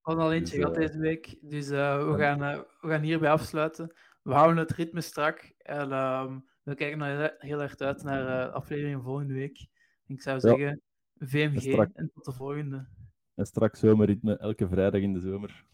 van 0.08 0.20
al 0.20 0.34
eentje 0.34 0.56
dus, 0.56 0.64
gehad 0.64 0.78
eh, 0.78 0.88
deze 0.88 1.00
week, 1.00 1.38
dus 1.42 1.70
eh, 1.70 2.12
we, 2.12 2.18
gaan, 2.18 2.44
eh, 2.44 2.60
we 2.82 2.90
gaan 2.90 3.02
hierbij 3.02 3.30
afsluiten. 3.30 3.94
We 4.22 4.34
houden 4.34 4.58
het 4.58 4.72
ritme 4.72 5.02
strak 5.02 5.54
en 5.58 5.92
ehm, 5.92 6.40
we 6.64 6.76
kijken 6.76 7.02
er 7.02 7.36
heel 7.38 7.62
erg 7.62 7.78
uit 7.78 8.04
naar 8.04 8.26
de 8.26 8.52
aflevering 8.52 9.04
volgende 9.04 9.34
week. 9.34 9.68
Ik 10.06 10.22
zou 10.22 10.40
zeggen. 10.40 10.82
VMG 11.16 11.76
en, 11.94 12.12
tot 12.14 12.26
de 12.26 12.32
volgende. 12.32 12.88
En 13.36 13.46
straks 13.46 13.80
zomerritme, 13.80 14.38
elke 14.38 14.68
vrijdag 14.68 15.02
in 15.02 15.14
de 15.14 15.20
zomer. 15.20 15.66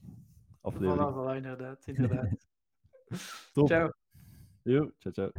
Aflevering. 0.62 1.12
Voilà, 1.12 1.16
voilà, 1.16 1.36
inderdaad. 1.36 1.88
inderdaad. 1.96 2.48
Top. 3.54 3.68
Ciao. 3.68 3.92
Yo, 4.62 4.92
ciao, 4.98 5.14
ciao. 5.14 5.32